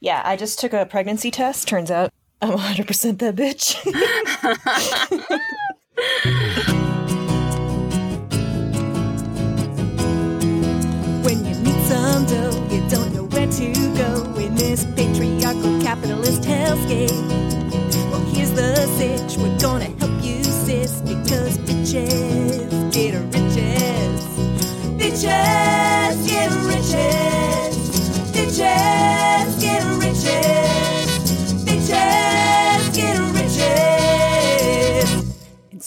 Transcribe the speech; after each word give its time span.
Yeah, 0.00 0.22
I 0.24 0.36
just 0.36 0.58
took 0.58 0.72
a 0.72 0.86
pregnancy 0.86 1.30
test. 1.30 1.66
Turns 1.68 1.90
out 1.90 2.10
I'm 2.40 2.56
100% 2.56 3.18
that 3.18 3.34
bitch. 3.36 3.74
When 11.24 11.44
you 11.44 11.54
need 11.60 11.82
some 11.86 12.24
dough, 12.26 12.66
you 12.70 12.88
don't 12.88 13.12
know 13.12 13.24
where 13.24 13.46
to 13.46 13.72
go 13.98 14.34
in 14.38 14.54
this 14.54 14.84
patriarchal 14.96 15.80
capitalist 15.82 16.42
hellscape. 16.42 17.10
Well, 18.10 18.20
here's 18.32 18.52
the 18.52 18.76
sitch. 18.96 19.36
We're 19.36 19.58
gonna 19.58 19.90
help 19.98 20.24
you, 20.24 20.42
sis, 20.44 21.00
because 21.02 21.58
bitches 21.58 22.92
get 22.92 23.14
riches. 23.34 24.22
Bitches 24.96 26.26
get 26.26 26.50
riches. 26.64 27.17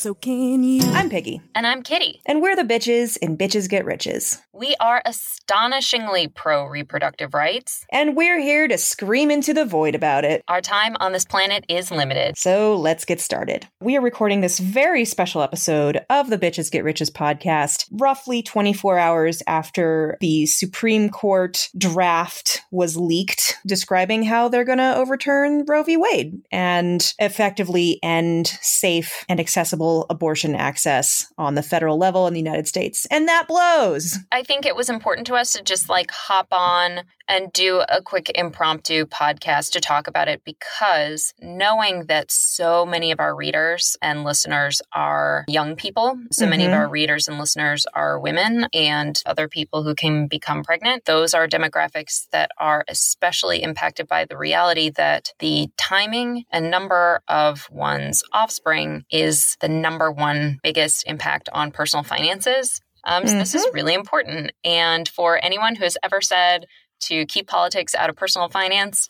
So 0.01 0.15
can 0.15 0.63
you. 0.63 0.81
I'm 0.93 1.11
Piggy, 1.11 1.41
And 1.53 1.67
I'm 1.67 1.83
Kitty. 1.83 2.21
and 2.25 2.41
we're 2.41 2.55
the 2.55 2.63
bitches 2.63 3.17
in 3.17 3.37
Bitches 3.37 3.69
Get 3.69 3.85
Riches. 3.85 4.41
We 4.51 4.75
are 4.79 5.01
astonishingly 5.05 6.27
pro 6.27 6.65
reproductive 6.65 7.35
rights. 7.35 7.85
And 7.91 8.15
we're 8.15 8.39
here 8.39 8.67
to 8.67 8.79
scream 8.79 9.29
into 9.29 9.53
the 9.53 9.63
void 9.63 9.93
about 9.93 10.25
it. 10.25 10.43
Our 10.47 10.59
time 10.59 10.97
on 10.99 11.11
this 11.11 11.25
planet 11.25 11.65
is 11.69 11.91
limited. 11.91 12.35
So 12.35 12.75
let's 12.77 13.05
get 13.05 13.21
started. 13.21 13.67
We 13.79 13.95
are 13.95 14.01
recording 14.01 14.41
this 14.41 14.57
very 14.59 15.05
special 15.05 15.43
episode 15.43 16.01
of 16.09 16.31
the 16.31 16.37
Bitches 16.37 16.71
Get 16.71 16.83
Riches 16.83 17.11
podcast 17.11 17.85
roughly 17.91 18.41
24 18.41 18.97
hours 18.97 19.43
after 19.45 20.17
the 20.19 20.47
Supreme 20.47 21.09
Court 21.09 21.69
draft 21.77 22.61
was 22.71 22.97
leaked 22.97 23.57
describing 23.67 24.23
how 24.23 24.47
they're 24.47 24.65
going 24.65 24.79
to 24.79 24.95
overturn 24.95 25.63
Roe 25.67 25.83
v. 25.83 25.95
Wade 25.97 26.41
and 26.51 27.13
effectively 27.19 27.99
end 28.01 28.47
safe 28.47 29.25
and 29.29 29.39
accessible 29.39 29.90
abortion 30.09 30.55
access 30.55 31.31
on 31.37 31.55
the 31.55 31.63
federal 31.63 31.97
level 31.97 32.27
in 32.27 32.33
the 32.33 32.39
United 32.39 32.67
States. 32.67 33.05
And 33.11 33.27
that 33.27 33.47
blows. 33.47 34.17
I 34.31 34.43
think 34.43 34.65
it 34.65 34.75
was 34.75 34.89
important 34.89 35.27
to 35.27 35.35
us 35.35 35.53
to 35.53 35.63
just 35.63 35.89
like 35.89 36.11
hop 36.11 36.47
on 36.51 37.01
and 37.31 37.51
do 37.53 37.81
a 37.87 38.01
quick 38.01 38.29
impromptu 38.35 39.05
podcast 39.05 39.71
to 39.71 39.79
talk 39.79 40.07
about 40.07 40.27
it 40.27 40.43
because 40.43 41.33
knowing 41.41 42.05
that 42.07 42.29
so 42.29 42.85
many 42.85 43.11
of 43.11 43.21
our 43.21 43.33
readers 43.33 43.95
and 44.01 44.25
listeners 44.25 44.81
are 44.91 45.45
young 45.47 45.77
people, 45.77 46.19
so 46.33 46.45
many 46.45 46.65
of 46.65 46.71
Mhm. 46.71 46.75
our 46.77 46.89
readers 46.89 47.29
and 47.29 47.39
listeners 47.39 47.85
are 47.93 48.19
women 48.19 48.67
and 48.73 49.21
other 49.25 49.47
people 49.47 49.83
who 49.83 49.95
can 49.95 50.27
become 50.27 50.61
pregnant, 50.61 51.05
those 51.05 51.33
are 51.33 51.47
demographics 51.47 52.27
that 52.31 52.51
are 52.57 52.83
especially 52.89 53.63
impacted 53.63 54.09
by 54.09 54.25
the 54.25 54.37
reality 54.37 54.89
that 54.89 55.31
the 55.39 55.69
timing 55.77 56.43
and 56.51 56.69
number 56.69 57.21
of 57.29 57.69
one's 57.71 58.23
offspring 58.33 59.05
is 59.09 59.55
the 59.61 59.69
number 59.69 60.11
one 60.11 60.59
biggest 60.63 61.07
impact 61.07 61.47
on 61.53 61.71
personal 61.71 62.03
finances. 62.03 62.81
Um, 63.03 63.25
so 63.25 63.35
this 63.37 63.55
is 63.55 63.65
really 63.73 63.93
important. 63.95 64.51
And 64.63 65.07
for 65.09 65.39
anyone 65.43 65.75
who 65.75 65.85
has 65.85 65.97
ever 66.03 66.21
said 66.21 66.65
to 67.01 67.25
keep 67.25 67.47
politics 67.47 67.95
out 67.95 68.09
of 68.09 68.15
personal 68.15 68.49
finance, 68.49 69.09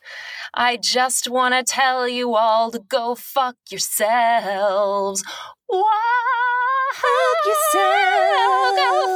I 0.53 0.77
just 0.77 1.29
want 1.29 1.53
to 1.53 1.63
tell 1.63 2.07
you 2.07 2.35
all 2.35 2.71
to 2.71 2.79
go 2.79 3.15
fuck 3.15 3.55
yourselves. 3.69 5.23
Why? 5.67 6.41
Go 6.93 7.03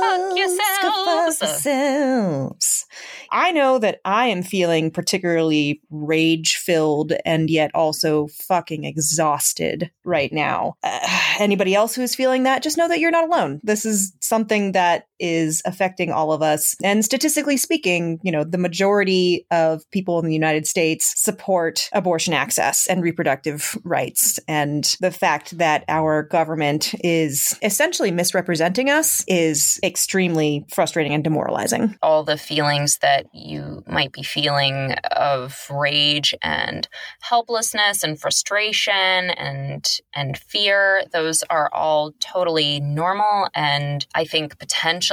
fuck 0.02 0.38
yourselves. 0.38 1.42
yourselves. 1.42 2.86
I 3.32 3.52
know 3.52 3.80
that 3.80 4.00
I 4.06 4.28
am 4.28 4.44
feeling 4.44 4.92
particularly 4.92 5.82
rage 5.90 6.56
filled 6.56 7.14
and 7.26 7.50
yet 7.50 7.72
also 7.74 8.28
fucking 8.28 8.86
exhausted 8.86 9.92
right 10.04 10.32
now. 10.32 10.76
Uh, 10.84 11.00
anybody 11.40 11.76
else 11.76 11.96
who 11.96 12.02
is 12.02 12.16
feeling 12.16 12.44
that, 12.44 12.64
just 12.64 12.78
know 12.78 12.88
that 12.88 13.00
you're 13.00 13.12
not 13.12 13.28
alone. 13.28 13.60
This 13.64 13.86
is 13.86 14.14
something 14.22 14.72
that 14.72 15.08
is 15.20 15.62
affecting 15.66 16.12
all 16.12 16.32
of 16.32 16.42
us. 16.42 16.76
And 16.84 17.04
statistically 17.06 17.58
speaking, 17.58 18.20
you 18.24 18.32
know, 18.32 18.44
the 18.44 18.58
majority 18.58 19.46
of 19.52 19.90
people 19.92 20.20
in 20.20 20.26
the 20.26 20.34
United 20.34 20.68
States 20.68 21.14
support 21.22 21.90
abortion 21.94 22.34
access 22.34 22.88
and 22.88 23.02
reproductive 23.02 23.78
rights. 23.84 24.40
And 24.48 24.96
the 25.00 25.12
fact 25.12 25.58
that 25.58 25.84
our 25.88 26.24
government 26.24 26.94
is 27.00 27.58
essentially 27.62 28.12
misrepresenting 28.12 28.90
us 28.90 29.24
is 29.28 29.80
extremely 29.84 30.66
frustrating 30.74 31.14
and 31.14 31.24
demoralizing. 31.24 31.96
all 32.02 32.24
the 32.24 32.38
feelings 32.38 32.98
that 33.02 33.26
you 33.34 33.84
might 33.88 34.12
be 34.12 34.24
feeling 34.24 34.94
of 35.12 35.66
rage 35.70 36.34
and 36.42 36.88
helplessness 37.22 38.04
and 38.04 38.20
frustration 38.20 38.94
and 38.94 40.00
and 40.14 40.38
fear 40.38 41.04
those 41.12 41.44
are 41.50 41.70
all 41.74 42.12
totally 42.20 42.80
normal 42.80 43.48
and 43.54 44.06
i 44.16 44.24
think 44.24 44.58
potentially 44.60 45.05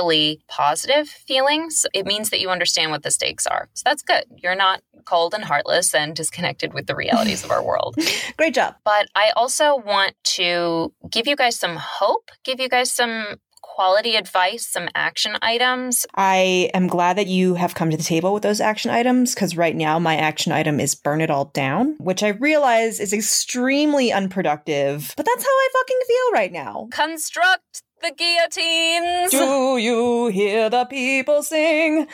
positive 0.48 1.08
feelings 1.08 1.86
it 1.94 2.06
means 2.06 2.30
that 2.30 2.40
you 2.40 2.50
understand 2.50 2.90
what 2.90 3.02
the 3.02 3.10
stakes 3.10 3.46
are 3.46 3.68
so 3.74 3.82
that's 3.84 4.02
good 4.02 4.24
you're 4.36 4.54
not 4.54 4.82
cold 5.04 5.34
and 5.34 5.44
heartless 5.44 5.94
and 5.94 6.14
disconnected 6.14 6.72
with 6.74 6.86
the 6.86 6.94
realities 6.94 7.44
of 7.44 7.50
our 7.50 7.64
world 7.64 7.96
Great 8.36 8.54
job. 8.54 8.76
but 8.84 9.06
I 9.14 9.32
also 9.36 9.76
want 9.76 10.14
to 10.24 10.92
give 11.10 11.26
you 11.26 11.36
guys 11.36 11.58
some 11.58 11.76
hope, 11.76 12.30
give 12.44 12.60
you 12.60 12.68
guys 12.68 12.92
some 12.92 13.36
quality 13.60 14.16
advice, 14.16 14.66
some 14.66 14.88
action 14.94 15.36
items. 15.40 16.04
I 16.14 16.70
am 16.74 16.88
glad 16.88 17.16
that 17.16 17.26
you 17.26 17.54
have 17.54 17.74
come 17.74 17.90
to 17.90 17.96
the 17.96 18.02
table 18.02 18.34
with 18.34 18.42
those 18.42 18.60
action 18.60 18.90
items 18.90 19.34
because 19.34 19.56
right 19.56 19.74
now 19.74 19.98
my 19.98 20.16
action 20.16 20.52
item 20.52 20.78
is 20.78 20.94
burn 20.94 21.20
it 21.20 21.30
all 21.30 21.46
down, 21.46 21.96
which 21.98 22.22
I 22.22 22.28
realize 22.28 23.00
is 23.00 23.12
extremely 23.12 24.12
unproductive, 24.12 25.14
but 25.16 25.24
that's 25.24 25.44
how 25.44 25.50
I 25.50 25.68
fucking 25.72 26.00
feel 26.06 26.32
right 26.32 26.52
now. 26.52 26.88
Construct 26.92 27.82
the 28.02 28.12
guillotines. 28.16 29.30
Do 29.30 29.78
you 29.78 30.26
hear 30.26 30.68
the 30.68 30.84
people 30.84 31.42
sing? 31.42 32.06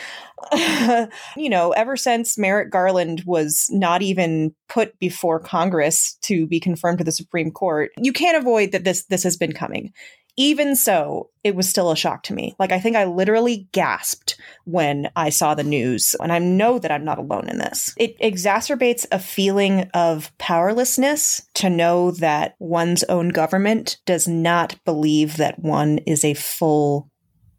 you 1.37 1.49
know, 1.49 1.73
ever 1.73 1.97
since 1.97 2.39
Merrick 2.39 2.71
Garland 2.71 3.23
was 3.27 3.67
not 3.71 4.03
even 4.03 4.55
put 4.69 4.99
before 4.99 5.41
Congress 5.41 6.17
to 6.23 6.47
be 6.47 6.61
confirmed 6.61 6.99
to 6.99 7.05
the 7.05 7.13
Supreme 7.13 7.51
Court, 7.51 7.91
you 7.99 8.13
can't 8.13 8.37
avoid 8.37 8.73
that 8.73 8.85
this 8.85 9.05
this 9.07 9.25
has 9.25 9.37
been 9.37 9.53
coming. 9.53 9.93
Even 10.39 10.77
so, 10.77 11.31
it 11.43 11.57
was 11.57 11.69
still 11.69 11.91
a 11.91 11.97
shock 11.97 12.23
to 12.23 12.33
me. 12.33 12.55
Like 12.61 12.71
I 12.71 12.79
think 12.79 12.95
I 12.95 13.05
literally 13.05 13.69
gasped 13.73 14.37
when 14.65 15.11
I 15.17 15.31
saw 15.31 15.57
the 15.57 15.65
news, 15.65 16.15
and 16.21 16.33
I 16.33 16.39
know 16.39 16.79
that 16.79 16.93
I'm 16.93 17.05
not 17.05 17.19
alone 17.19 17.49
in 17.49 17.59
this. 17.59 17.93
It 17.99 18.17
exacerbates 18.21 19.05
a 19.11 19.19
feeling 19.19 19.91
of 19.95 20.31
powerlessness 20.39 21.43
to 21.55 21.69
know 21.69 22.13
that 22.13 22.55
one's 22.61 23.03
own 23.05 23.31
government 23.31 23.99
does 24.07 24.29
not 24.29 24.77
believe 24.85 25.39
that 25.39 25.59
one 25.59 25.99
is 26.07 26.25
a 26.25 26.35
full 26.35 27.11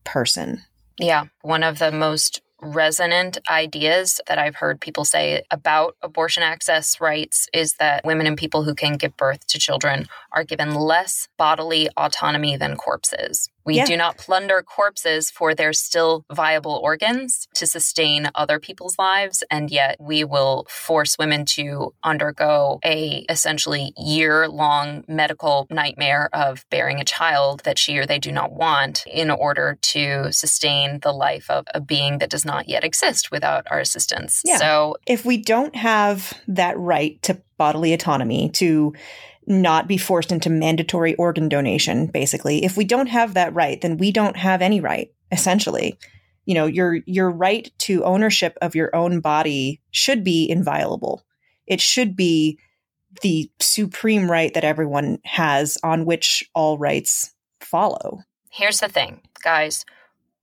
person. 0.05 0.61
Yeah, 0.97 1.25
one 1.41 1.63
of 1.63 1.79
the 1.79 1.91
most 1.91 2.41
resonant 2.61 3.37
ideas 3.49 4.19
that 4.27 4.37
I've 4.37 4.55
heard 4.55 4.81
people 4.81 5.05
say 5.05 5.43
about 5.51 5.95
abortion 6.01 6.43
access 6.43 6.99
rights 7.01 7.47
is 7.53 7.73
that 7.75 8.03
women 8.05 8.27
and 8.27 8.37
people 8.37 8.63
who 8.63 8.75
can 8.75 8.93
give 8.97 9.15
birth 9.17 9.45
to 9.47 9.59
children 9.59 10.07
are 10.31 10.43
given 10.43 10.73
less 10.75 11.27
bodily 11.37 11.89
autonomy 11.97 12.57
than 12.57 12.75
corpses. 12.75 13.49
We 13.65 13.75
Yeah. 13.75 13.85
do 13.85 13.97
not 13.97 14.17
plunder 14.17 14.63
corpses 14.63 15.29
for 15.29 15.53
their 15.53 15.73
still 15.73 16.25
viable 16.31 16.79
organs 16.83 17.47
to 17.55 17.67
sustain 17.67 18.29
other 18.33 18.59
people's 18.59 18.97
lives 18.97 19.43
and 19.51 19.69
yet 19.69 19.97
we 19.99 20.23
will 20.23 20.65
force 20.69 21.17
women 21.19 21.45
to 21.45 21.93
undergo 22.03 22.79
a 22.83 23.25
essentially 23.29 23.93
year-long 23.95 25.03
medical 25.07 25.67
nightmare 25.69 26.29
of 26.33 26.65
bearing 26.71 26.99
a 26.99 27.05
child 27.05 27.61
that 27.63 27.77
she 27.77 27.97
or 27.99 28.05
they 28.07 28.17
do 28.19 28.31
not 28.31 28.51
want 28.53 29.05
in 29.05 29.29
order 29.29 29.77
to 29.81 30.31
sustain 30.31 30.99
the 31.01 31.11
life 31.11 31.49
of 31.49 31.65
a 31.73 31.79
being 31.81 32.17
that 32.19 32.29
does 32.29 32.45
not 32.49 32.67
yet 32.67 32.83
exist 32.83 33.29
without 33.29 33.67
our 33.69 33.79
assistance. 33.79 34.41
Yeah. 34.43 34.57
So 34.57 34.97
if 35.05 35.23
we 35.23 35.37
don't 35.37 35.75
have 35.75 36.33
that 36.47 36.77
right 36.79 37.21
to 37.21 37.39
bodily 37.57 37.93
autonomy, 37.93 38.49
to 38.53 38.93
not 39.45 39.87
be 39.87 39.97
forced 39.97 40.31
into 40.31 40.49
mandatory 40.49 41.13
organ 41.15 41.47
donation, 41.47 42.07
basically, 42.07 42.65
if 42.65 42.75
we 42.75 42.85
don't 42.85 43.07
have 43.07 43.35
that 43.35 43.53
right, 43.53 43.79
then 43.81 43.97
we 43.97 44.11
don't 44.11 44.35
have 44.35 44.63
any 44.63 44.81
right, 44.81 45.13
essentially. 45.31 45.95
You 46.45 46.55
know, 46.55 46.65
your 46.65 46.95
your 47.05 47.29
right 47.29 47.71
to 47.79 48.03
ownership 48.03 48.57
of 48.63 48.73
your 48.73 48.95
own 48.95 49.19
body 49.19 49.79
should 49.91 50.23
be 50.23 50.49
inviolable. 50.49 51.23
It 51.67 51.79
should 51.79 52.15
be 52.15 52.57
the 53.21 53.51
supreme 53.59 54.29
right 54.29 54.51
that 54.55 54.63
everyone 54.63 55.19
has 55.23 55.77
on 55.83 56.05
which 56.05 56.49
all 56.55 56.79
rights 56.79 57.35
follow. 57.61 58.21
Here's 58.49 58.79
the 58.79 58.89
thing, 58.89 59.21
guys 59.43 59.85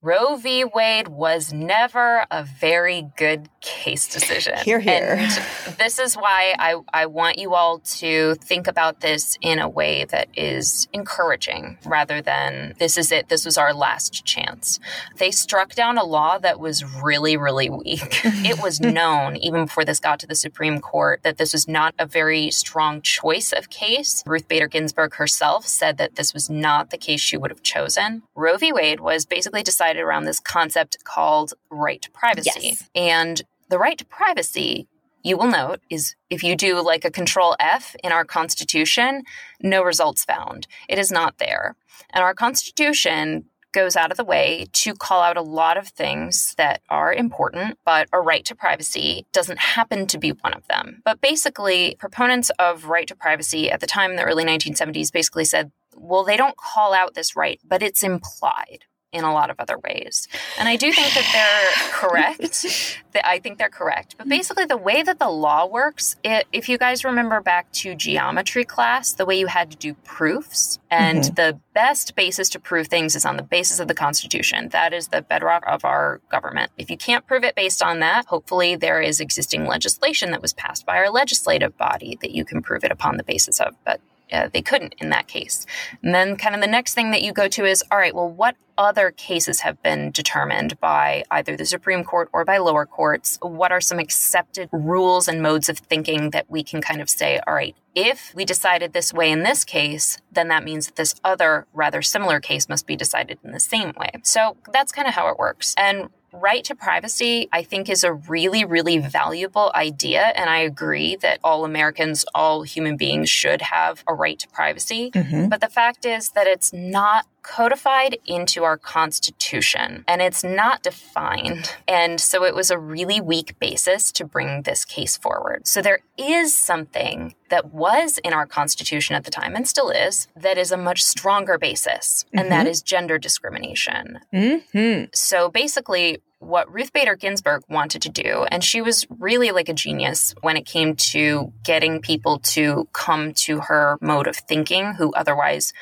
Roe 0.06 0.36
v. 0.36 0.62
Wade 0.62 1.08
was 1.08 1.52
never 1.52 2.26
a 2.30 2.44
very 2.44 3.10
good 3.16 3.48
case 3.60 4.06
decision. 4.06 4.56
Here, 4.58 4.78
here. 4.78 5.16
And 5.18 5.76
this 5.78 5.98
is 5.98 6.14
why 6.14 6.54
I, 6.60 6.76
I 6.94 7.06
want 7.06 7.38
you 7.38 7.54
all 7.54 7.80
to 7.80 8.36
think 8.36 8.68
about 8.68 9.00
this 9.00 9.36
in 9.40 9.58
a 9.58 9.68
way 9.68 10.04
that 10.04 10.28
is 10.36 10.86
encouraging 10.92 11.78
rather 11.84 12.22
than 12.22 12.74
this 12.78 12.96
is 12.96 13.10
it, 13.10 13.28
this 13.30 13.44
was 13.44 13.58
our 13.58 13.74
last 13.74 14.24
chance. 14.24 14.78
They 15.16 15.32
struck 15.32 15.74
down 15.74 15.98
a 15.98 16.04
law 16.04 16.38
that 16.38 16.60
was 16.60 16.84
really, 16.84 17.36
really 17.36 17.68
weak. 17.68 18.20
it 18.24 18.62
was 18.62 18.78
known, 18.78 19.34
even 19.34 19.64
before 19.64 19.84
this 19.84 19.98
got 19.98 20.20
to 20.20 20.28
the 20.28 20.36
Supreme 20.36 20.80
Court, 20.80 21.24
that 21.24 21.36
this 21.36 21.52
was 21.52 21.66
not 21.66 21.96
a 21.98 22.06
very 22.06 22.52
strong 22.52 23.02
choice 23.02 23.52
of 23.52 23.70
case. 23.70 24.22
Ruth 24.24 24.46
Bader 24.46 24.68
Ginsburg 24.68 25.14
herself 25.14 25.66
said 25.66 25.98
that 25.98 26.14
this 26.14 26.32
was 26.32 26.48
not 26.48 26.90
the 26.90 26.96
case 26.96 27.20
she 27.20 27.36
would 27.36 27.50
have 27.50 27.64
chosen. 27.64 28.22
Roe 28.36 28.56
v. 28.56 28.72
Wade 28.72 29.00
was 29.00 29.26
basically 29.26 29.64
decided 29.64 29.95
around 30.00 30.24
this 30.24 30.40
concept 30.40 31.04
called 31.04 31.54
right 31.70 32.00
to 32.02 32.10
privacy. 32.10 32.50
Yes. 32.62 32.90
And 32.94 33.42
the 33.68 33.78
right 33.78 33.98
to 33.98 34.04
privacy, 34.04 34.86
you 35.22 35.36
will 35.36 35.48
note, 35.48 35.80
is 35.90 36.14
if 36.30 36.42
you 36.42 36.56
do 36.56 36.80
like 36.80 37.04
a 37.04 37.10
control 37.10 37.56
F 37.58 37.96
in 38.02 38.12
our 38.12 38.24
Constitution, 38.24 39.24
no 39.60 39.82
results 39.82 40.24
found. 40.24 40.66
It 40.88 40.98
is 40.98 41.10
not 41.10 41.38
there. 41.38 41.76
And 42.10 42.22
our 42.22 42.34
Constitution 42.34 43.44
goes 43.76 43.94
out 43.94 44.10
of 44.10 44.16
the 44.16 44.24
way 44.24 44.66
to 44.72 44.94
call 44.94 45.20
out 45.20 45.36
a 45.36 45.42
lot 45.42 45.76
of 45.76 45.88
things 45.88 46.54
that 46.56 46.80
are 46.88 47.12
important, 47.12 47.78
but 47.84 48.08
a 48.10 48.18
right 48.18 48.42
to 48.46 48.54
privacy 48.54 49.26
doesn't 49.32 49.58
happen 49.58 50.06
to 50.06 50.18
be 50.18 50.30
one 50.30 50.54
of 50.54 50.66
them. 50.68 51.02
But 51.04 51.20
basically, 51.20 51.94
proponents 51.98 52.50
of 52.58 52.86
right 52.86 53.06
to 53.06 53.14
privacy 53.14 53.70
at 53.70 53.80
the 53.80 53.86
time 53.86 54.12
in 54.12 54.16
the 54.16 54.22
early 54.22 54.44
1970s 54.46 55.12
basically 55.12 55.44
said, 55.44 55.72
well, 55.94 56.24
they 56.24 56.38
don't 56.38 56.56
call 56.56 56.94
out 56.94 57.12
this 57.12 57.36
right, 57.36 57.60
but 57.68 57.82
it's 57.82 58.02
implied 58.02 58.84
in 59.16 59.24
a 59.24 59.32
lot 59.32 59.50
of 59.50 59.56
other 59.58 59.78
ways. 59.78 60.28
And 60.58 60.68
I 60.68 60.76
do 60.76 60.92
think 60.92 61.14
that 61.14 61.28
they're 61.32 61.90
correct. 61.92 63.00
that 63.12 63.26
I 63.26 63.38
think 63.38 63.58
they're 63.58 63.68
correct. 63.68 64.16
But 64.18 64.28
basically, 64.28 64.66
the 64.66 64.76
way 64.76 65.02
that 65.02 65.18
the 65.18 65.30
law 65.30 65.66
works, 65.66 66.16
it, 66.22 66.46
if 66.52 66.68
you 66.68 66.78
guys 66.78 67.04
remember 67.04 67.40
back 67.40 67.72
to 67.72 67.94
geometry 67.94 68.64
class, 68.64 69.14
the 69.14 69.24
way 69.24 69.38
you 69.38 69.46
had 69.46 69.70
to 69.70 69.76
do 69.76 69.94
proofs, 70.04 70.78
and 70.90 71.22
mm-hmm. 71.22 71.34
the 71.34 71.58
best 71.74 72.14
basis 72.14 72.48
to 72.50 72.60
prove 72.60 72.88
things 72.88 73.16
is 73.16 73.24
on 73.24 73.36
the 73.36 73.42
basis 73.42 73.80
of 73.80 73.88
the 73.88 73.94
Constitution. 73.94 74.68
That 74.70 74.92
is 74.92 75.08
the 75.08 75.22
bedrock 75.22 75.64
of 75.66 75.84
our 75.84 76.20
government. 76.30 76.70
If 76.76 76.90
you 76.90 76.96
can't 76.96 77.26
prove 77.26 77.44
it 77.44 77.54
based 77.54 77.82
on 77.82 78.00
that, 78.00 78.26
hopefully 78.26 78.76
there 78.76 79.00
is 79.00 79.20
existing 79.20 79.66
legislation 79.66 80.30
that 80.30 80.42
was 80.42 80.52
passed 80.52 80.86
by 80.86 80.96
our 80.96 81.10
legislative 81.10 81.76
body 81.76 82.18
that 82.20 82.32
you 82.32 82.44
can 82.44 82.62
prove 82.62 82.84
it 82.84 82.92
upon 82.92 83.16
the 83.16 83.24
basis 83.24 83.60
of. 83.60 83.74
But 83.84 84.00
uh, 84.32 84.48
they 84.52 84.62
couldn't 84.62 84.94
in 84.98 85.10
that 85.10 85.28
case. 85.28 85.66
And 86.02 86.14
then, 86.14 86.36
kind 86.36 86.54
of, 86.54 86.60
the 86.60 86.66
next 86.66 86.94
thing 86.94 87.10
that 87.10 87.22
you 87.22 87.32
go 87.32 87.48
to 87.48 87.64
is 87.64 87.82
all 87.90 87.98
right, 87.98 88.14
well, 88.14 88.28
what 88.28 88.56
other 88.78 89.10
cases 89.10 89.60
have 89.60 89.82
been 89.82 90.10
determined 90.10 90.78
by 90.80 91.24
either 91.30 91.56
the 91.56 91.64
Supreme 91.64 92.04
Court 92.04 92.28
or 92.32 92.44
by 92.44 92.58
lower 92.58 92.86
courts? 92.86 93.38
What 93.40 93.72
are 93.72 93.80
some 93.80 93.98
accepted 93.98 94.68
rules 94.72 95.28
and 95.28 95.42
modes 95.42 95.68
of 95.68 95.78
thinking 95.78 96.30
that 96.30 96.50
we 96.50 96.62
can 96.62 96.80
kind 96.82 97.00
of 97.00 97.08
say, 97.08 97.40
all 97.46 97.54
right, 97.54 97.74
if 97.94 98.34
we 98.34 98.44
decided 98.44 98.92
this 98.92 99.12
way 99.12 99.30
in 99.30 99.42
this 99.42 99.64
case, 99.64 100.18
then 100.30 100.48
that 100.48 100.64
means 100.64 100.86
that 100.86 100.96
this 100.96 101.14
other 101.24 101.66
rather 101.72 102.02
similar 102.02 102.40
case 102.40 102.68
must 102.68 102.86
be 102.86 102.96
decided 102.96 103.38
in 103.42 103.52
the 103.52 103.60
same 103.60 103.92
way. 103.98 104.10
So 104.22 104.56
that's 104.70 104.92
kind 104.92 105.08
of 105.08 105.14
how 105.14 105.28
it 105.28 105.38
works. 105.38 105.74
And 105.78 106.10
right 106.36 106.64
to 106.64 106.74
privacy, 106.74 107.48
I 107.52 107.62
think, 107.62 107.88
is 107.88 108.04
a 108.04 108.12
really, 108.12 108.64
really 108.64 108.98
valuable 108.98 109.72
idea. 109.74 110.32
And 110.36 110.48
I 110.50 110.58
agree 110.58 111.16
that 111.16 111.40
all 111.42 111.64
Americans, 111.64 112.24
all 112.34 112.62
human 112.62 112.96
beings 112.96 113.30
should 113.30 113.62
have 113.62 114.04
a 114.06 114.14
right 114.14 114.38
to 114.38 114.48
privacy. 114.48 115.10
Mm-hmm. 115.10 115.48
But 115.48 115.60
the 115.60 115.68
fact 115.68 116.04
is 116.04 116.30
that 116.30 116.46
it's 116.46 116.72
not 116.72 117.26
codified 117.46 118.18
into 118.26 118.64
our 118.64 118.76
Constitution 118.76 120.04
and 120.08 120.20
it's 120.20 120.42
not 120.42 120.82
defined. 120.82 121.76
And 121.86 122.20
so 122.20 122.44
it 122.44 122.56
was 122.56 122.72
a 122.72 122.78
really 122.78 123.20
weak 123.20 123.56
basis 123.60 124.10
to 124.12 124.24
bring 124.24 124.62
this 124.62 124.84
case 124.84 125.16
forward. 125.16 125.66
So 125.66 125.80
there 125.80 126.00
is 126.18 126.52
something 126.54 127.34
that 127.48 127.72
was 127.72 128.18
in 128.18 128.32
our 128.32 128.46
Constitution 128.46 129.14
at 129.14 129.22
the 129.22 129.30
time 129.30 129.54
and 129.54 129.68
still 129.68 129.90
is 129.90 130.26
that 130.34 130.58
is 130.58 130.72
a 130.72 130.76
much 130.76 131.04
stronger 131.04 131.56
basis, 131.56 132.24
mm-hmm. 132.24 132.38
and 132.38 132.50
that 132.50 132.62
mm-hmm. 132.62 132.70
is 132.70 132.82
gender 132.82 133.18
discrimination. 133.18 134.18
Mm-hmm. 134.34 135.04
So 135.14 135.48
basically, 135.48 136.18
what 136.38 136.72
Ruth 136.72 136.92
Bader 136.92 137.16
Ginsburg 137.16 137.62
wanted 137.68 138.02
to 138.02 138.08
do, 138.08 138.46
and 138.50 138.62
she 138.62 138.82
was 138.82 139.06
really 139.08 139.50
like 139.50 139.68
a 139.68 139.74
genius 139.74 140.34
when 140.42 140.56
it 140.56 140.66
came 140.66 140.94
to 140.96 141.52
getting 141.64 142.00
people 142.00 142.38
to 142.40 142.88
come 142.92 143.32
to 143.34 143.60
her 143.60 143.98
mode 144.00 144.26
of 144.26 144.36
thinking 144.36 144.94
who 144.94 145.12
otherwise 145.14 145.72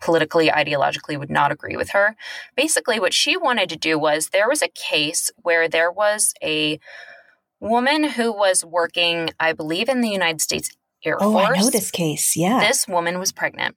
politically, 0.00 0.48
ideologically 0.48 1.18
would 1.18 1.30
not 1.30 1.52
agree 1.52 1.76
with 1.76 1.90
her. 1.90 2.16
Basically, 2.56 3.00
what 3.00 3.12
she 3.12 3.36
wanted 3.36 3.68
to 3.68 3.76
do 3.76 3.98
was 3.98 4.28
there 4.28 4.48
was 4.48 4.62
a 4.62 4.68
case 4.68 5.30
where 5.42 5.68
there 5.68 5.90
was 5.90 6.32
a 6.42 6.78
woman 7.60 8.04
who 8.04 8.32
was 8.32 8.64
working, 8.64 9.30
I 9.40 9.52
believe, 9.52 9.88
in 9.88 10.00
the 10.00 10.08
United 10.08 10.40
States 10.40 10.70
Air 11.04 11.18
Force. 11.18 11.34
Oh, 11.34 11.38
I 11.38 11.58
know 11.58 11.70
this 11.70 11.90
case. 11.90 12.36
Yeah. 12.36 12.60
This 12.60 12.86
woman 12.86 13.18
was 13.18 13.32
pregnant. 13.32 13.76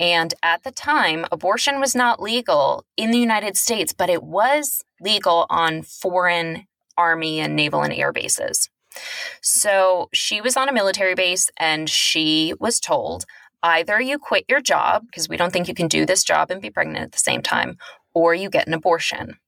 And 0.00 0.34
at 0.42 0.62
the 0.62 0.70
time, 0.70 1.26
abortion 1.32 1.80
was 1.80 1.94
not 1.94 2.22
legal 2.22 2.84
in 2.96 3.10
the 3.10 3.18
United 3.18 3.56
States, 3.56 3.92
but 3.92 4.10
it 4.10 4.22
was 4.22 4.84
legal 5.00 5.46
on 5.50 5.82
foreign 5.82 6.66
army 6.96 7.40
and 7.40 7.54
naval 7.54 7.82
and 7.82 7.92
air 7.92 8.12
bases. 8.12 8.68
So 9.40 10.08
she 10.12 10.40
was 10.40 10.56
on 10.56 10.68
a 10.68 10.72
military 10.72 11.14
base 11.14 11.50
and 11.58 11.88
she 11.88 12.54
was 12.58 12.80
told, 12.80 13.24
either 13.62 14.00
you 14.00 14.18
quit 14.18 14.44
your 14.48 14.60
job 14.60 15.04
because 15.06 15.28
we 15.28 15.36
don't 15.36 15.52
think 15.52 15.68
you 15.68 15.74
can 15.74 15.88
do 15.88 16.06
this 16.06 16.24
job 16.24 16.50
and 16.50 16.60
be 16.60 16.70
pregnant 16.70 17.04
at 17.04 17.12
the 17.12 17.18
same 17.18 17.42
time, 17.42 17.76
or 18.14 18.34
you 18.34 18.50
get 18.50 18.66
an 18.66 18.74
abortion. 18.74 19.38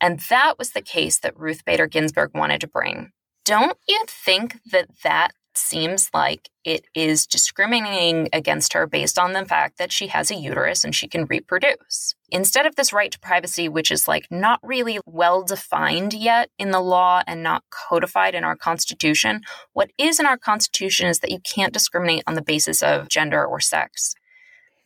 And 0.00 0.20
that 0.28 0.58
was 0.58 0.70
the 0.70 0.82
case 0.82 1.18
that 1.20 1.38
Ruth 1.38 1.64
Bader 1.64 1.86
Ginsburg 1.86 2.32
wanted 2.34 2.60
to 2.62 2.66
bring. 2.66 3.12
Don't 3.44 3.78
you 3.88 4.04
think 4.08 4.60
that 4.70 4.88
that 5.02 5.32
seems 5.56 6.10
like 6.14 6.50
it 6.64 6.84
is 6.94 7.26
discriminating 7.26 8.28
against 8.32 8.72
her 8.72 8.86
based 8.86 9.18
on 9.18 9.32
the 9.32 9.44
fact 9.44 9.78
that 9.78 9.92
she 9.92 10.06
has 10.08 10.30
a 10.30 10.34
uterus 10.34 10.84
and 10.84 10.94
she 10.94 11.08
can 11.08 11.24
reproduce. 11.26 12.14
Instead 12.30 12.66
of 12.66 12.76
this 12.76 12.92
right 12.92 13.10
to 13.12 13.18
privacy, 13.20 13.68
which 13.68 13.90
is 13.90 14.08
like 14.08 14.26
not 14.30 14.60
really 14.62 14.98
well 15.04 15.42
defined 15.42 16.14
yet 16.14 16.50
in 16.58 16.70
the 16.70 16.80
law 16.80 17.22
and 17.26 17.42
not 17.42 17.64
codified 17.70 18.34
in 18.34 18.44
our 18.44 18.56
Constitution, 18.56 19.42
what 19.72 19.90
is 19.98 20.18
in 20.18 20.26
our 20.26 20.38
Constitution 20.38 21.08
is 21.08 21.18
that 21.20 21.30
you 21.30 21.40
can't 21.40 21.72
discriminate 21.72 22.22
on 22.26 22.34
the 22.34 22.42
basis 22.42 22.82
of 22.82 23.08
gender 23.08 23.44
or 23.44 23.60
sex. 23.60 24.14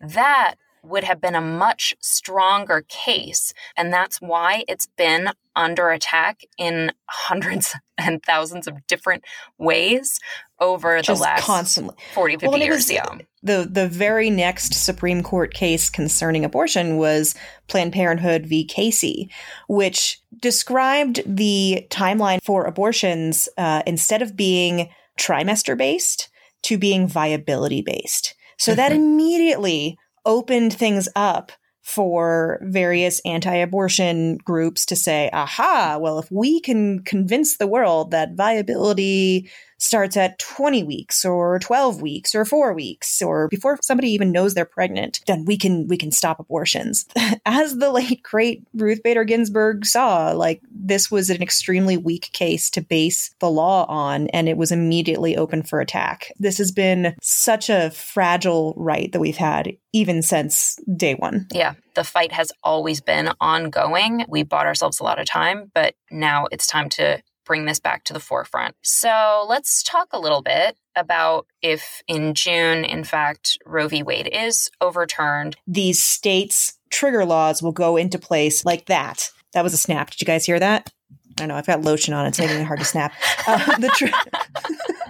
That 0.01 0.57
would 0.87 1.05
have 1.05 1.21
been 1.21 1.35
a 1.35 1.41
much 1.41 1.95
stronger 2.01 2.85
case. 2.89 3.53
And 3.77 3.93
that's 3.93 4.21
why 4.21 4.65
it's 4.69 4.87
been 4.97 5.31
under 5.55 5.91
attack 5.91 6.43
in 6.59 6.93
hundreds 7.07 7.75
and 7.99 8.23
thousands 8.23 8.67
of 8.67 8.87
different 8.87 9.25
ways 9.59 10.21
over 10.61 11.01
Just 11.01 11.21
the 11.21 11.23
last 11.23 11.45
constantly 11.45 11.97
40, 12.15 12.35
50 12.35 12.49
well, 12.49 12.59
years. 12.59 12.91
Yeah. 12.91 13.19
The, 13.43 13.69
the 13.71 13.89
very 13.89 14.31
next 14.31 14.75
Supreme 14.75 15.23
Court 15.23 15.55
case 15.55 15.89
concerning 15.89 16.45
abortion 16.45 16.97
was 16.97 17.35
Planned 17.69 17.93
Parenthood 17.93 18.47
v. 18.47 18.65
Casey, 18.65 19.31
which 19.69 20.21
described 20.41 21.23
the 21.27 21.87
timeline 21.91 22.39
for 22.43 22.65
abortions 22.65 23.49
uh, 23.57 23.83
instead 23.87 24.23
of 24.23 24.37
being 24.37 24.91
trimester 25.19 25.77
based 25.77 26.29
to 26.63 26.79
being 26.79 27.07
viability 27.07 27.83
based. 27.83 28.35
So 28.59 28.73
mm-hmm. 28.73 28.77
that 28.77 28.93
immediately 28.93 29.99
opened 30.27 30.75
things 30.75 31.09
up 31.17 31.53
for 31.87 32.59
various 32.63 33.21
anti 33.25 33.55
abortion 33.55 34.39
groups 34.39 34.85
to 34.87 34.97
say, 34.97 35.31
aha, 35.33 35.99
well, 36.01 36.19
if 36.19 36.31
we 36.33 36.61
can 36.61 36.99
convince 37.05 37.59
the 37.59 37.67
world 37.67 38.11
that 38.11 38.35
viability 38.35 39.49
starts 39.79 40.17
at 40.17 40.39
20 40.39 40.83
weeks 40.85 41.25
or 41.25 41.59
12 41.59 42.01
weeks 42.01 42.35
or 42.35 42.45
4 42.45 42.73
weeks 42.73 43.21
or 43.23 43.49
before 43.49 43.79
somebody 43.83 44.11
even 44.11 44.33
knows 44.33 44.55
they're 44.55 44.65
pregnant 44.65 45.21
then 45.27 45.45
we 45.45 45.57
can 45.57 45.87
we 45.89 45.97
can 45.97 46.11
stop 46.11 46.41
abortions. 46.41 47.07
As 47.47 47.77
the 47.77 47.91
late 47.91 48.23
great 48.23 48.67
Ruth 48.75 49.03
Bader 49.03 49.25
Ginsburg 49.25 49.85
saw 49.85 50.33
like 50.33 50.61
this 50.71 51.11
was 51.11 51.31
an 51.31 51.43
extremely 51.43 51.97
weak 51.97 52.31
case 52.33 52.71
to 52.71 52.81
base 52.81 53.35
the 53.41 53.51
law 53.51 53.85
on 53.87 54.29
and 54.29 54.49
it 54.49 54.57
was 54.57 54.73
immediately 54.73 55.37
open 55.37 55.63
for 55.63 55.81
attack. 55.81 56.33
This 56.39 56.59
has 56.59 56.73
been 56.73 57.15
such 57.23 57.69
a 57.69 57.91
fragile 57.91 58.75
right 58.77 59.11
that 59.13 59.21
we've 59.21 59.37
had 59.37 59.77
even 59.93 60.23
since 60.23 60.79
day 60.97 61.15
1 61.15 61.49
yeah 61.53 61.75
the 61.95 62.05
fight 62.05 62.33
has 62.33 62.53
always 62.63 63.01
been 63.01 63.31
ongoing. 63.41 64.27
We 64.29 64.43
bought 64.43 64.67
ourselves 64.67 65.01
a 65.01 65.05
lot 65.05 65.19
of 65.19 65.27
time 65.27 65.71
but 65.75 65.95
now 66.11 66.47
it's 66.51 66.67
time 66.67 66.89
to 66.91 67.23
bring 67.47 67.65
this 67.65 67.81
back 67.81 68.05
to 68.05 68.13
the 68.13 68.21
forefront. 68.21 68.75
So 68.83 69.47
let's 69.49 69.83
talk 69.83 70.09
a 70.13 70.19
little 70.19 70.43
bit 70.43 70.77
about 70.95 71.47
if 71.63 72.03
in 72.07 72.35
June, 72.35 72.85
in 72.85 73.05
fact, 73.05 73.57
Roe 73.65 73.89
v. 73.89 74.03
Wade 74.03 74.29
is 74.31 74.69
overturned. 74.81 75.57
These 75.67 76.03
states' 76.03 76.79
trigger 76.91 77.25
laws 77.25 77.63
will 77.63 77.73
go 77.73 77.97
into 77.97 78.19
place 78.19 78.65
like 78.65 78.87
that. 78.87 79.31
That 79.55 79.63
was 79.63 79.73
a 79.73 79.79
snap. 79.79 80.11
Did 80.11 80.21
you 80.21 80.27
guys 80.27 80.45
hear 80.45 80.59
that? 80.59 80.93
I 81.39 81.43
don't 81.43 81.49
know. 81.49 81.55
I've 81.57 81.67
got 81.67 81.83
lotion 81.83 82.15
on. 82.15 82.27
It's 82.27 82.39
making 82.39 82.57
it 82.57 82.65
hard 82.65 82.79
to 82.79 82.85
snap. 82.85 83.13
Uh, 83.47 83.77
the, 83.79 83.89
tr- 83.89 84.07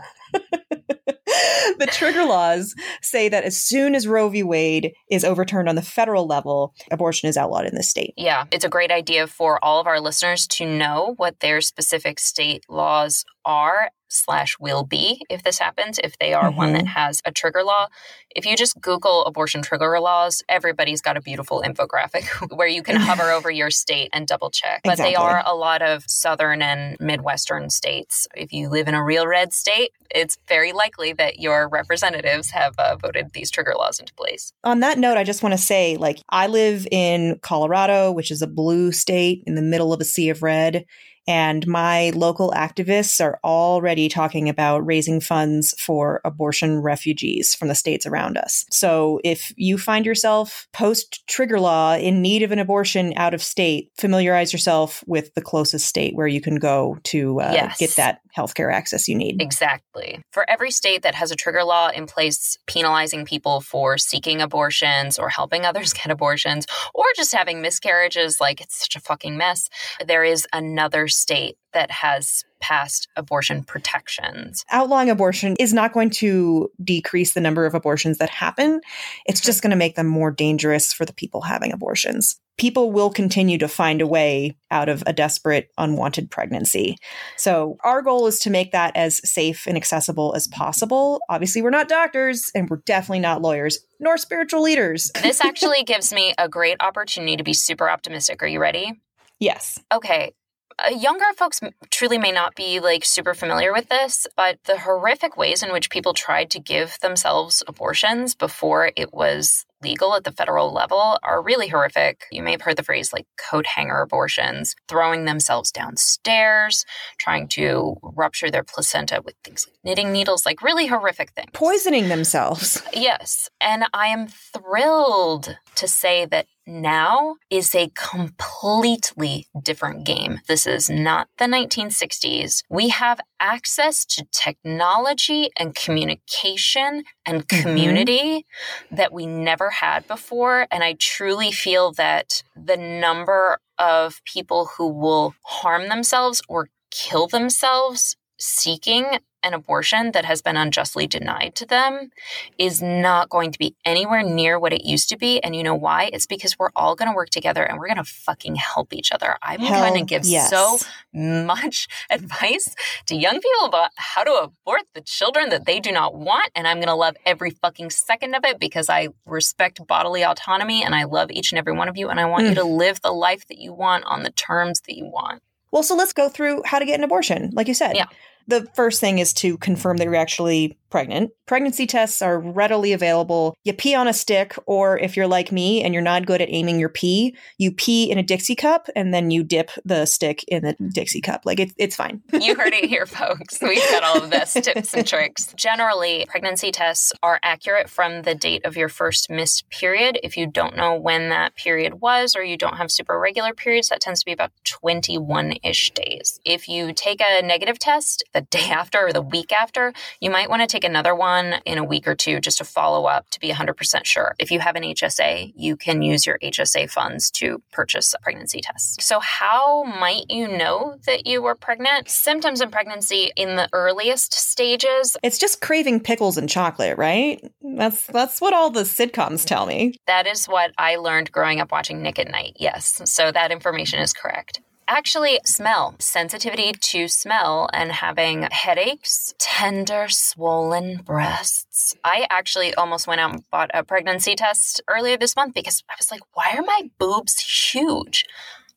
the 1.79 1.87
trigger 1.87 2.25
laws 2.25 2.75
say 3.03 3.29
that 3.29 3.45
as 3.45 3.61
soon 3.61 3.95
as 3.95 4.07
Roe 4.07 4.29
v. 4.29 4.43
Wade 4.43 4.93
is 5.11 5.25
overturned 5.25 5.69
on 5.69 5.77
the 5.77 5.83
federal 5.83 6.27
level, 6.27 6.75
abortion 6.91 7.29
is 7.29 7.37
outlawed 7.37 7.67
in 7.67 7.75
the 7.75 7.83
state. 7.83 8.15
Yeah, 8.17 8.45
it's 8.51 8.65
a 8.65 8.69
great 8.69 8.91
idea 8.91 9.27
for 9.27 9.63
all 9.65 9.81
of 9.81 9.87
our 9.87 10.01
listeners 10.01 10.47
to 10.49 10.67
know 10.67 11.15
what 11.17 11.41
their 11.41 11.61
specific 11.61 12.19
state 12.19 12.65
laws 12.69 13.25
are 13.45 13.91
slash 14.17 14.57
will 14.59 14.85
be 14.85 15.23
if 15.29 15.43
this 15.43 15.59
happens 15.59 15.99
if 16.03 16.19
they 16.19 16.33
are 16.33 16.49
mm-hmm. 16.49 16.57
one 16.57 16.73
that 16.73 16.85
mm-hmm. 16.85 16.89
has 16.89 17.23
a 17.25 17.33
trigger 17.33 17.63
law 17.63 17.87
if 18.35 18.45
you 18.45 18.57
just 18.57 18.81
google 18.81 19.25
abortion 19.25 19.63
trigger 19.63 19.99
laws 20.01 20.43
everybody's 20.49 21.01
got 21.01 21.17
a 21.17 21.21
beautiful 21.21 21.63
infographic 21.65 22.25
where 22.57 22.69
you 22.69 22.83
can 22.83 22.97
hover 22.97 23.31
over 23.31 23.51
your 23.51 23.71
state 23.71 24.09
and 24.13 24.27
double 24.27 24.51
check 24.51 24.81
but 24.85 24.93
exactly. 24.93 25.13
they 25.13 25.17
are 25.17 25.43
a 25.47 25.55
lot 25.55 25.83
of 25.83 26.05
southern 26.07 26.63
and 26.63 26.97
midwestern 27.01 27.71
states 27.71 28.27
if 28.35 28.53
you 28.53 28.69
live 28.69 28.89
in 28.89 28.95
a 28.95 29.05
real 29.05 29.27
red 29.27 29.53
state 29.53 29.91
it's 30.11 30.39
very 30.49 30.73
likely 30.73 31.13
that 31.13 31.41
your 31.41 31.69
representatives 31.69 32.51
have 32.51 32.75
uh, 32.79 32.97
voted 32.97 33.33
these 33.33 33.51
trigger 33.51 33.75
laws 33.77 33.99
into 33.99 34.15
place 34.15 34.53
on 34.65 34.81
that 34.81 34.99
note 34.99 35.17
i 35.17 35.25
just 35.25 35.43
want 35.43 35.53
to 35.53 35.59
say 35.59 35.97
like 35.97 36.21
i 36.29 36.47
live 36.47 36.87
in 36.91 37.39
colorado 37.43 38.11
which 38.13 38.31
is 38.31 38.43
a 38.43 38.47
blue 38.47 38.93
state 38.93 39.43
in 39.47 39.55
the 39.55 39.63
middle 39.63 39.93
of 39.93 40.01
a 40.01 40.05
sea 40.05 40.31
of 40.31 40.43
red 40.43 40.85
and 41.27 41.67
my 41.67 42.11
local 42.15 42.53
activists 42.53 43.23
are 43.23 43.39
already 43.45 44.09
talking 44.09 44.49
about 44.49 44.87
raising 44.87 45.21
funds 45.21 45.75
for 45.81 46.21
abortion 46.25 46.81
refugees 46.81 47.55
from 47.55 47.69
the 47.69 47.75
states 47.75 48.07
around 48.07 48.37
us. 48.37 48.65
So 48.71 49.21
if 49.25 49.53
you 49.57 49.79
find 49.79 50.07
yourself 50.07 50.69
post 50.73 51.27
trigger 51.27 51.59
law 51.59 51.97
in 51.97 52.23
need 52.23 52.43
of 52.43 52.53
an 52.53 52.59
abortion 52.59 53.13
out 53.17 53.35
of 53.35 53.43
state, 53.43 53.91
familiarize 53.99 54.53
yourself 54.53 55.03
with 55.07 55.35
the 55.35 55.43
closest 55.43 55.87
state 55.87 56.15
where 56.15 56.27
you 56.27 56.41
can 56.41 56.57
go 56.57 56.99
to 57.05 57.41
uh, 57.41 57.51
yes. 57.53 57.79
get 57.79 57.97
that 57.97 58.21
healthcare 58.37 58.73
access 58.73 59.09
you 59.09 59.15
need. 59.15 59.41
Exactly. 59.41 60.21
For 60.31 60.49
every 60.49 60.71
state 60.71 61.03
that 61.03 61.15
has 61.15 61.31
a 61.31 61.37
trigger 61.37 61.65
law 61.65 61.89
in 61.89 62.07
place 62.07 62.59
penalizing 62.67 63.25
people 63.25 63.61
for 63.61 63.97
seeking 63.97 64.43
abortions 64.43 65.19
or 65.19 65.31
helping 65.31 65.65
others 65.65 65.93
get 65.95 66.11
abortions 66.11 66.67
or 66.95 67.05
just 67.17 67.35
having 67.35 67.61
miscarriages, 67.61 68.41
like 68.41 68.61
it's 68.61 68.79
such 68.79 68.97
a 68.97 69.01
fucking 69.01 69.37
mess, 69.37 69.69
there 70.07 70.25
is 70.25 70.47
another 70.53 71.09
state 71.17 71.57
that 71.73 71.91
has 71.91 72.45
passed 72.61 73.09
abortion 73.17 73.63
protections. 73.63 74.65
Outlawing 74.71 75.11
abortion 75.11 75.57
is 75.59 75.75
not 75.75 75.93
going 75.93 76.11
to 76.11 76.71
decrease 76.83 77.35
the 77.35 77.41
number 77.41 77.67
of 77.67 77.75
abortions 77.75 78.19
that 78.19 78.31
happen. 78.31 78.81
It's 79.27 79.41
just 79.41 79.63
going 79.63 79.71
to 79.71 79.77
make 79.77 79.95
them 79.95 80.07
more 80.07 80.31
dangerous 80.31 80.93
for 80.93 81.05
the 81.05 81.13
people 81.13 81.43
having 81.43 81.73
abortions. 81.73 82.41
People 82.57 82.91
will 82.91 83.11
continue 83.11 83.59
to 83.59 83.69
find 83.69 84.01
a 84.01 84.07
way 84.07 84.57
out 84.71 84.89
of 84.89 85.05
a 85.07 85.13
desperate, 85.13 85.69
unwanted 85.77 86.31
pregnancy. 86.31 86.97
So, 87.37 87.77
our 87.85 88.01
goal 88.01 88.27
is 88.27 88.39
to 88.41 88.51
make 88.51 88.73
that 88.73 88.97
as 88.97 89.21
safe 89.31 89.67
and 89.67 89.77
accessible 89.77 90.33
as 90.35 90.49
possible. 90.49 91.21
Obviously, 91.29 91.61
we're 91.61 91.69
not 91.69 91.89
doctors 91.89 92.51
and 92.55 92.71
we're 92.71 92.81
definitely 92.87 93.21
not 93.21 93.43
lawyers 93.43 93.79
nor 94.01 94.17
spiritual 94.17 94.63
leaders. 94.63 95.11
this 95.23 95.45
actually 95.45 95.83
gives 95.85 96.15
me 96.15 96.33
a 96.39 96.49
great 96.49 96.79
opportunity 96.81 97.37
to 97.37 97.45
be 97.45 97.53
super 97.53 97.91
optimistic. 97.91 98.43
Are 98.43 98.47
you 98.47 98.61
ready? 98.61 98.95
Yes. 99.39 99.79
Okay 99.93 100.33
Uh, 100.79 100.91
younger 100.91 101.25
folks 101.37 101.61
truly 101.91 102.19
may 102.19 102.33
not 102.33 102.55
be 102.55 102.81
like 102.81 103.05
super 103.05 103.33
familiar 103.33 103.73
with 103.73 103.89
this, 103.89 104.27
but 104.37 104.63
the 104.65 104.79
horrific 104.79 105.37
ways 105.37 105.63
in 105.63 105.73
which 105.73 105.89
people 105.89 106.13
tried 106.13 106.51
to 106.51 106.61
give 106.61 106.99
themselves 107.01 107.63
abortions 107.67 108.35
before 108.35 108.91
it 108.95 109.13
was 109.13 109.65
legal 109.87 110.17
at 110.17 110.25
the 110.25 110.33
federal 110.33 110.73
level 110.73 111.19
are 111.23 111.41
really 111.41 111.69
horrific. 111.69 112.25
You 112.33 112.43
may 112.43 112.51
have 112.53 112.63
heard 112.63 112.77
the 112.77 112.83
phrase 112.83 113.13
like 113.13 113.27
coat 113.39 113.67
hanger 113.67 114.01
abortions, 114.01 114.75
throwing 114.89 115.25
themselves 115.25 115.71
downstairs, 115.71 116.85
trying 117.19 117.47
to 117.49 117.97
rupture 118.03 118.51
their 118.51 118.65
placenta 118.65 119.23
with 119.25 119.37
things 119.45 119.67
like 119.69 119.79
knitting 119.85 120.11
needles, 120.11 120.45
like 120.45 120.61
really 120.61 120.87
horrific 120.87 121.31
things. 121.31 121.51
Poisoning 121.53 122.09
themselves. 122.09 122.83
Yes. 122.97 123.51
And 123.61 123.85
I 123.93 124.07
am 124.09 124.27
thrilled 124.27 125.59
to 125.77 125.87
say 125.87 126.25
that 126.27 126.47
now 126.67 127.37
is 127.51 127.75
a 127.75 127.91
completely 127.95 129.47
different 129.63 130.05
game. 130.05 130.41
This 130.49 130.67
is 130.67 130.91
not 130.91 131.29
the 131.39 131.45
1960s. 131.45 132.65
We 132.69 132.89
have 132.89 133.21
access 133.39 134.05
to 134.07 134.27
technology 134.33 135.51
and 135.59 135.75
communication 135.75 137.05
and 137.25 137.47
mm-hmm. 137.47 137.63
community 137.63 138.19
mm-hmm. 138.19 138.97
that 138.97 139.13
we 139.13 139.27
never 139.27 139.71
had 139.81 140.07
before. 140.07 140.67
And 140.71 140.83
I 140.83 140.97
truly 140.99 141.53
feel 141.53 141.93
that 141.93 142.43
the 142.57 142.77
number 142.77 143.59
of 143.79 144.23
people 144.25 144.71
who 144.77 144.89
will 144.89 145.35
harm 145.43 145.89
themselves 145.89 146.43
or 146.49 146.69
kill 146.91 147.27
themselves 147.27 148.17
seeking 148.39 149.19
an 149.47 149.55
abortion 149.55 150.11
that 150.11 150.25
has 150.25 150.43
been 150.43 150.57
unjustly 150.57 151.07
denied 151.07 151.55
to 151.55 151.65
them 151.65 152.11
is 152.59 152.83
not 152.83 153.29
going 153.29 153.53
to 153.53 153.59
be 153.59 153.77
anywhere 153.85 154.23
near 154.23 154.59
what 154.59 154.73
it 154.73 154.85
used 154.85 155.09
to 155.09 155.17
be. 155.17 155.41
And 155.41 155.55
you 155.55 155.63
know 155.63 155.75
why? 155.75 156.11
It's 156.13 156.27
because 156.27 156.59
we're 156.59 156.73
all 156.75 156.97
going 156.97 157.09
to 157.09 157.15
work 157.15 157.31
together 157.31 157.63
and 157.63 157.79
we're 157.79 157.87
going 157.87 157.97
to 157.97 158.05
fucking 158.05 158.57
help 158.57 158.93
each 158.93 159.13
other. 159.13 159.37
I'm 159.43 159.61
going 159.61 159.95
to 159.95 160.05
give 160.05 160.25
yes. 160.25 160.51
so 160.51 160.79
much 161.15 161.87
advice 162.11 162.75
to 163.07 163.15
young 163.15 163.41
people 163.41 163.67
about 163.67 163.91
how 163.95 164.25
to 164.25 164.33
abort 164.33 164.83
the 164.95 165.01
children 165.01 165.51
that 165.51 165.65
they 165.65 165.79
do 165.79 165.93
not 165.93 166.17
want. 166.17 166.51
And 166.57 166.67
I'm 166.67 166.79
going 166.79 166.89
to 166.89 166.95
love 166.95 167.15
every 167.25 167.51
fucking 167.51 167.91
second 167.91 168.35
of 168.35 168.45
it 168.45 168.59
because 168.59 168.89
I 168.91 169.09
respect 169.27 169.87
bodily 169.87 170.25
autonomy 170.25 170.83
and 170.83 170.95
I 170.95 171.05
love 171.05 171.31
each 171.31 171.53
and 171.53 171.59
every 171.59 171.73
one 171.73 171.89
of 171.89 171.97
you. 171.97 172.09
And 172.09 172.19
I 172.19 172.25
want 172.25 172.45
mm. 172.45 172.49
you 172.49 172.55
to 172.57 172.65
live 172.65 173.01
the 173.01 173.13
life 173.13 173.47
that 173.47 173.59
you 173.59 173.73
want 173.73 174.05
on 174.07 174.25
the 174.25 174.31
terms 174.31 174.81
that 174.89 174.97
you 174.97 175.07
want. 175.07 175.41
Well, 175.71 175.83
so 175.83 175.95
let's 175.95 176.13
go 176.13 176.29
through 176.29 176.63
how 176.65 176.79
to 176.79 176.85
get 176.85 176.99
an 176.99 177.05
abortion, 177.05 177.51
like 177.53 177.69
you 177.69 177.75
said. 177.75 177.97
Yeah. 177.97 178.07
The 178.49 178.69
first 178.75 179.01
thing 179.01 179.19
is 179.19 179.33
to 179.35 179.57
confirm 179.59 179.97
that 179.97 180.05
you're 180.05 180.15
actually 180.15 180.79
pregnant. 180.91 181.31
Pregnancy 181.47 181.87
tests 181.87 182.23
are 182.23 182.39
readily 182.39 182.93
available. 182.93 183.55
You 183.65 183.73
pee 183.73 183.95
on 183.95 184.09
a 184.09 184.13
stick, 184.13 184.57
or 184.67 184.99
if 184.99 185.17
you're 185.17 185.27
like 185.27 185.53
me 185.53 185.83
and 185.83 185.93
you're 185.93 186.03
not 186.03 186.27
good 186.27 186.41
at 186.41 186.49
aiming 186.51 186.81
your 186.81 186.89
pee, 186.89 187.37
you 187.59 187.71
pee 187.71 188.11
in 188.11 188.19
a 188.19 188.23
Dixie 188.23 188.55
cup 188.55 188.89
and 188.97 189.13
then 189.13 189.31
you 189.31 189.45
dip 189.45 189.71
the 189.85 190.07
stick 190.07 190.45
in 190.49 190.63
the 190.63 190.75
mm. 190.75 190.93
Dixie 190.93 191.21
cup. 191.21 191.43
Like 191.45 191.61
it, 191.61 191.73
it's 191.77 191.97
fine. 191.97 192.23
you 192.41 192.55
heard 192.55 192.73
it 192.73 192.87
here, 192.87 193.07
folks. 193.07 193.59
We've 193.61 193.79
got 193.91 194.03
all 194.03 194.23
of 194.23 194.31
this 194.31 194.55
tips 194.55 194.95
and 194.95 195.07
tricks. 195.07 195.53
Generally, 195.55 196.27
pregnancy 196.29 196.73
tests 196.73 197.13
are 197.23 197.41
accurate 197.43 197.89
from 197.89 198.23
the 198.23 198.35
date 198.35 198.65
of 198.65 198.77
your 198.77 198.89
first 198.89 199.31
missed 199.31 199.69
period. 199.71 200.19
If 200.23 200.37
you 200.37 200.47
don't 200.47 200.77
know 200.77 200.95
when 200.95 201.29
that 201.29 201.55
period 201.57 202.01
was 202.01 202.35
or 202.35 202.43
you 202.43 202.57
don't 202.57 202.77
have 202.77 202.91
super 202.91 203.19
regular 203.19 203.53
periods, 203.53 203.89
that 203.91 204.01
tends 204.01 204.21
to 204.21 204.27
be 204.27 204.33
about 204.33 204.53
21 204.65 205.55
ish 205.63 205.93
days. 205.93 206.41
If 206.45 206.69
you 206.69 206.93
take 206.93 207.21
a 207.21 207.43
negative 207.43 207.79
test 207.79 208.25
the 208.37 208.43
day 208.43 208.69
after 208.71 209.07
or 209.07 209.13
the 209.15 209.23
week 209.23 209.51
after, 209.51 209.95
you 210.21 210.31
might 210.31 210.51
want 210.51 210.61
to 210.61 210.67
take 210.67 210.85
another 210.85 211.15
one 211.15 211.55
in 211.65 211.79
a 211.79 211.85
week 211.85 212.07
or 212.07 212.15
two 212.15 212.39
just 212.39 212.59
to 212.59 212.65
follow 212.65 213.07
up 213.07 213.31
to 213.31 213.41
be 213.41 213.51
100% 213.51 214.05
sure. 214.05 214.35
If 214.39 214.51
you 214.51 214.61
have 214.61 214.77
an 214.77 214.83
HSA, 214.83 215.55
you 215.57 215.75
can 215.75 216.03
use 216.03 216.27
your 216.27 216.39
HSA 216.43 216.91
funds 216.91 217.31
to 217.33 217.63
purchase 217.73 218.13
a 218.13 218.19
pregnancy 218.21 218.61
test. 218.61 219.01
So, 219.01 219.21
how 219.21 219.85
might 219.85 220.29
you 220.29 220.47
know 220.49 220.99
that 221.07 221.27
you 221.27 221.41
were 221.41 221.55
pregnant? 221.55 222.11
Symptoms 222.11 222.61
in 222.61 222.71
pregnancy 222.71 223.33
in 223.37 223.57
the 223.57 223.71
earliest 223.73 224.35
stages. 224.35 225.17
It's 225.23 225.39
just 225.39 225.63
craving 225.63 226.01
pickles 226.01 226.37
and 226.37 226.49
chocolate, 226.49 226.99
right? 226.99 227.43
That's 227.63 228.07
that's 228.07 228.41
what 228.43 228.53
all 228.53 228.69
the 228.69 228.83
sitcoms 228.83 229.47
tell 229.47 229.65
me. 229.65 229.95
That 230.07 230.27
is 230.27 230.45
what 230.45 230.73
I 230.77 230.97
learned 230.97 231.33
growing 231.33 231.61
up 231.61 231.73
watching 231.73 232.03
Nick 232.03 232.19
at 232.19 232.31
Nite. 232.31 232.57
Yes. 232.61 233.01
So 233.07 233.33
that 233.33 233.51
information 233.51 234.01
is 234.01 234.13
correct. 234.13 234.61
Actually, 234.89 235.41
smell, 235.45 235.97
sensitivity 235.99 236.71
to 236.71 237.09
smell, 237.09 237.69
and 237.73 237.91
having 237.91 238.47
headaches, 238.53 239.35
tender, 239.37 240.07
swollen 240.09 240.99
breasts. 240.99 241.97
I 242.05 242.25
actually 242.31 242.73
almost 242.75 243.09
went 243.09 243.21
out 243.21 243.33
and 243.33 243.51
bought 243.51 243.73
a 243.75 243.83
pregnancy 243.83 244.37
test 244.37 244.81
earlier 244.89 245.17
this 245.17 245.35
month 245.35 245.55
because 245.55 245.83
I 245.91 245.95
was 245.99 246.13
like, 246.13 246.21
why 246.35 246.55
are 246.57 246.63
my 246.63 246.89
boobs 247.01 247.41
huge? 247.73 248.25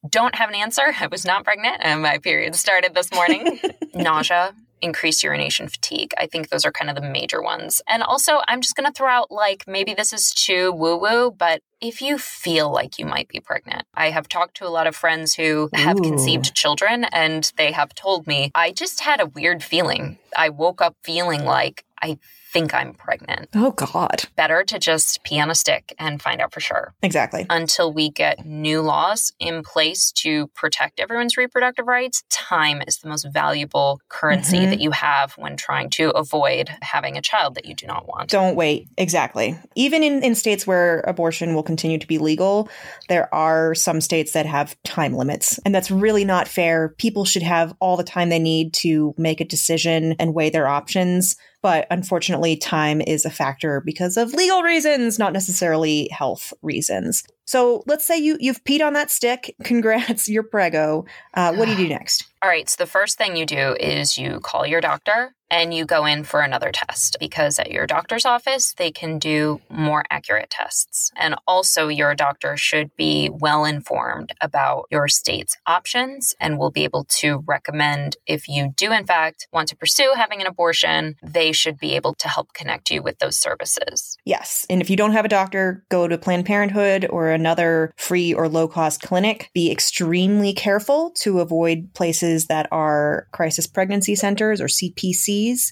Don't 0.09 0.33
have 0.33 0.49
an 0.49 0.55
answer. 0.55 0.93
I 0.99 1.07
was 1.07 1.25
not 1.25 1.43
pregnant 1.43 1.77
and 1.81 2.01
my 2.01 2.17
period 2.17 2.55
started 2.55 2.95
this 2.95 3.13
morning. 3.13 3.59
Nausea, 3.93 4.55
increased 4.81 5.23
urination 5.23 5.67
fatigue. 5.67 6.13
I 6.17 6.27
think 6.27 6.49
those 6.49 6.65
are 6.65 6.71
kind 6.71 6.89
of 6.89 6.95
the 6.95 7.09
major 7.09 7.41
ones. 7.41 7.81
And 7.87 8.03
also, 8.03 8.41
I'm 8.47 8.61
just 8.61 8.75
going 8.75 8.87
to 8.87 8.93
throw 8.93 9.09
out 9.09 9.31
like 9.31 9.65
maybe 9.67 9.93
this 9.93 10.13
is 10.13 10.31
too 10.31 10.71
woo 10.71 10.97
woo, 10.97 11.31
but 11.31 11.61
if 11.81 12.01
you 12.01 12.17
feel 12.17 12.71
like 12.71 12.99
you 12.99 13.05
might 13.05 13.27
be 13.27 13.39
pregnant, 13.39 13.83
I 13.93 14.09
have 14.09 14.27
talked 14.27 14.57
to 14.57 14.67
a 14.67 14.69
lot 14.69 14.87
of 14.87 14.95
friends 14.95 15.35
who 15.35 15.69
have 15.73 15.99
Ooh. 15.99 16.03
conceived 16.03 16.53
children 16.53 17.05
and 17.05 17.51
they 17.57 17.71
have 17.71 17.95
told 17.95 18.27
me, 18.27 18.51
I 18.53 18.71
just 18.71 19.01
had 19.01 19.21
a 19.21 19.25
weird 19.27 19.63
feeling. 19.63 20.17
I 20.35 20.49
woke 20.49 20.81
up 20.81 20.95
feeling 21.03 21.45
like 21.45 21.85
I 22.01 22.17
think 22.51 22.73
I'm 22.73 22.93
pregnant. 22.93 23.49
Oh, 23.53 23.71
God. 23.71 24.23
Better 24.35 24.63
to 24.63 24.79
just 24.79 25.23
pee 25.23 25.39
on 25.39 25.49
a 25.49 25.55
stick 25.55 25.93
and 25.99 26.21
find 26.21 26.41
out 26.41 26.53
for 26.53 26.59
sure. 26.59 26.93
Exactly. 27.01 27.45
Until 27.49 27.93
we 27.93 28.09
get 28.09 28.45
new 28.45 28.81
laws 28.81 29.31
in 29.39 29.63
place 29.63 30.11
to 30.13 30.47
protect 30.47 30.99
everyone's 30.99 31.37
reproductive 31.37 31.87
rights, 31.87 32.23
time 32.29 32.81
is 32.87 32.97
the 32.97 33.09
most 33.09 33.27
valuable 33.31 34.01
currency 34.09 34.57
mm-hmm. 34.57 34.69
that 34.71 34.79
you 34.79 34.91
have 34.91 35.33
when 35.33 35.57
trying 35.57 35.89
to 35.91 36.09
avoid 36.11 36.69
having 36.81 37.17
a 37.17 37.21
child 37.21 37.55
that 37.55 37.65
you 37.65 37.75
do 37.75 37.85
not 37.85 38.07
want. 38.07 38.29
Don't 38.29 38.55
wait. 38.55 38.87
Exactly. 38.97 39.57
Even 39.75 40.03
in, 40.03 40.23
in 40.23 40.35
states 40.35 40.65
where 40.65 41.01
abortion 41.01 41.53
will 41.53 41.63
continue 41.63 41.97
to 41.97 42.07
be 42.07 42.17
legal, 42.17 42.69
there 43.07 43.33
are 43.33 43.75
some 43.75 44.01
states 44.01 44.31
that 44.33 44.45
have 44.45 44.75
time 44.83 45.13
limits. 45.13 45.59
And 45.65 45.73
that's 45.73 45.91
really 45.91 46.25
not 46.25 46.47
fair. 46.47 46.89
People 46.97 47.25
should 47.25 47.43
have 47.43 47.75
all 47.79 47.97
the 47.97 48.03
time 48.03 48.29
they 48.29 48.39
need 48.39 48.73
to 48.73 49.13
make 49.17 49.39
a 49.39 49.45
decision 49.45 50.15
and 50.19 50.33
weigh 50.33 50.49
their 50.49 50.67
options. 50.67 51.35
But 51.61 51.87
unfortunately, 51.91 52.55
time 52.55 53.01
is 53.01 53.25
a 53.25 53.29
factor 53.29 53.81
because 53.81 54.17
of 54.17 54.33
legal 54.33 54.63
reasons, 54.63 55.19
not 55.19 55.33
necessarily 55.33 56.07
health 56.11 56.53
reasons. 56.61 57.23
So 57.45 57.83
let's 57.87 58.05
say 58.05 58.17
you 58.17 58.37
you've 58.39 58.63
peed 58.63 58.85
on 58.85 58.93
that 58.93 59.11
stick. 59.11 59.55
Congrats, 59.63 60.29
you're 60.29 60.43
prego. 60.43 61.05
Uh, 61.33 61.53
what 61.53 61.65
do 61.65 61.71
you 61.71 61.77
do 61.77 61.89
next? 61.89 62.25
All 62.41 62.49
right. 62.49 62.69
So 62.69 62.83
the 62.83 62.89
first 62.89 63.17
thing 63.17 63.35
you 63.35 63.45
do 63.45 63.75
is 63.79 64.17
you 64.17 64.39
call 64.39 64.65
your 64.65 64.81
doctor 64.81 65.33
and 65.51 65.73
you 65.73 65.85
go 65.85 66.05
in 66.05 66.23
for 66.23 66.41
another 66.41 66.71
test 66.71 67.17
because 67.19 67.59
at 67.59 67.71
your 67.71 67.87
doctor's 67.87 68.25
office, 68.25 68.73
they 68.77 68.91
can 68.91 69.19
do 69.19 69.61
more 69.69 70.03
accurate 70.09 70.49
tests. 70.49 71.11
And 71.15 71.35
also, 71.47 71.87
your 71.87 72.15
doctor 72.15 72.57
should 72.57 72.95
be 72.95 73.29
well 73.31 73.65
informed 73.65 74.33
about 74.41 74.85
your 74.91 75.07
state's 75.07 75.57
options 75.65 76.35
and 76.39 76.57
will 76.57 76.71
be 76.71 76.83
able 76.83 77.05
to 77.05 77.43
recommend 77.47 78.17
if 78.25 78.47
you 78.47 78.73
do, 78.75 78.91
in 78.91 79.05
fact, 79.05 79.47
want 79.51 79.69
to 79.69 79.75
pursue 79.75 80.13
having 80.15 80.41
an 80.41 80.47
abortion, 80.47 81.15
they 81.23 81.51
should 81.51 81.77
be 81.77 81.95
able 81.95 82.13
to 82.15 82.27
help 82.27 82.53
connect 82.53 82.91
you 82.91 83.01
with 83.01 83.19
those 83.19 83.37
services. 83.37 84.17
Yes. 84.25 84.65
And 84.69 84.81
if 84.81 84.89
you 84.89 84.95
don't 84.95 85.13
have 85.13 85.25
a 85.25 85.29
doctor, 85.29 85.83
go 85.89 86.07
to 86.07 86.17
Planned 86.17 86.45
Parenthood 86.45 87.07
or 87.09 87.29
another 87.29 87.93
free 87.97 88.33
or 88.33 88.47
low 88.47 88.67
cost 88.67 89.01
clinic. 89.01 89.49
Be 89.53 89.71
extremely 89.71 90.53
careful 90.53 91.11
to 91.21 91.39
avoid 91.39 91.93
places 91.93 92.47
that 92.47 92.67
are 92.71 93.27
crisis 93.31 93.67
pregnancy 93.67 94.15
centers 94.15 94.61
or 94.61 94.67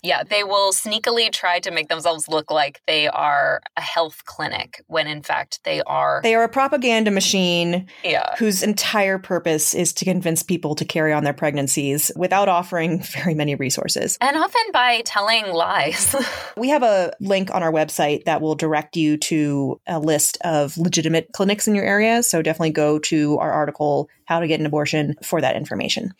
Yeah, 0.03 0.24
they 0.24 0.43
will 0.43 0.71
sneakily 0.71 1.31
try 1.31 1.59
to 1.59 1.71
make 1.71 1.89
themselves 1.89 2.27
look 2.27 2.51
like 2.51 2.81
they 2.88 3.07
are 3.07 3.62
a 3.75 3.81
health 3.81 4.24
clinic 4.25 4.83
when 4.88 5.07
in 5.07 5.21
fact 5.21 5.59
they 5.63 5.81
are. 5.83 6.21
They 6.24 6.36
are 6.36 6.43
a 6.43 6.50
propaganda 6.50 7.12
machine 7.12 7.88
yeah. 8.03 8.36
whose 8.38 8.63
entire 8.63 9.17
purpose 9.17 9.74
is 9.74 9.93
to 9.93 10.05
convince 10.05 10.43
people 10.43 10.75
to 10.75 10.86
carry 10.86 11.13
on 11.13 11.24
their 11.24 11.33
pregnancies 11.33 12.12
without 12.15 12.50
offering 12.50 13.01
very 13.24 13.33
many 13.33 13.55
resources. 13.55 14.17
And 14.21 14.38
often 14.38 14.62
by 14.74 15.01
telling 15.05 15.51
lies. 15.51 16.15
we 16.57 16.69
have 16.69 16.83
a 16.83 17.13
link 17.19 17.53
on 17.53 17.63
our 17.63 17.71
website 17.71 18.25
that 18.25 18.41
will 18.41 18.55
direct 18.55 18.95
you 18.95 19.17
to 19.17 19.79
a 19.88 20.00
list 20.00 20.38
of 20.43 20.77
legitimate 20.77 21.29
clinics 21.33 21.67
in 21.67 21.75
your 21.75 21.86
area. 21.86 22.24
So 22.24 22.41
definitely 22.41 22.71
go 22.71 23.00
to 23.00 23.38
our 23.39 23.51
article, 23.51 24.09
How 24.27 24.39
to 24.39 24.48
Get 24.48 24.60
an 24.60 24.65
Abortion, 24.65 25.15
for 25.24 25.39
that 25.41 25.55
information. 25.55 26.12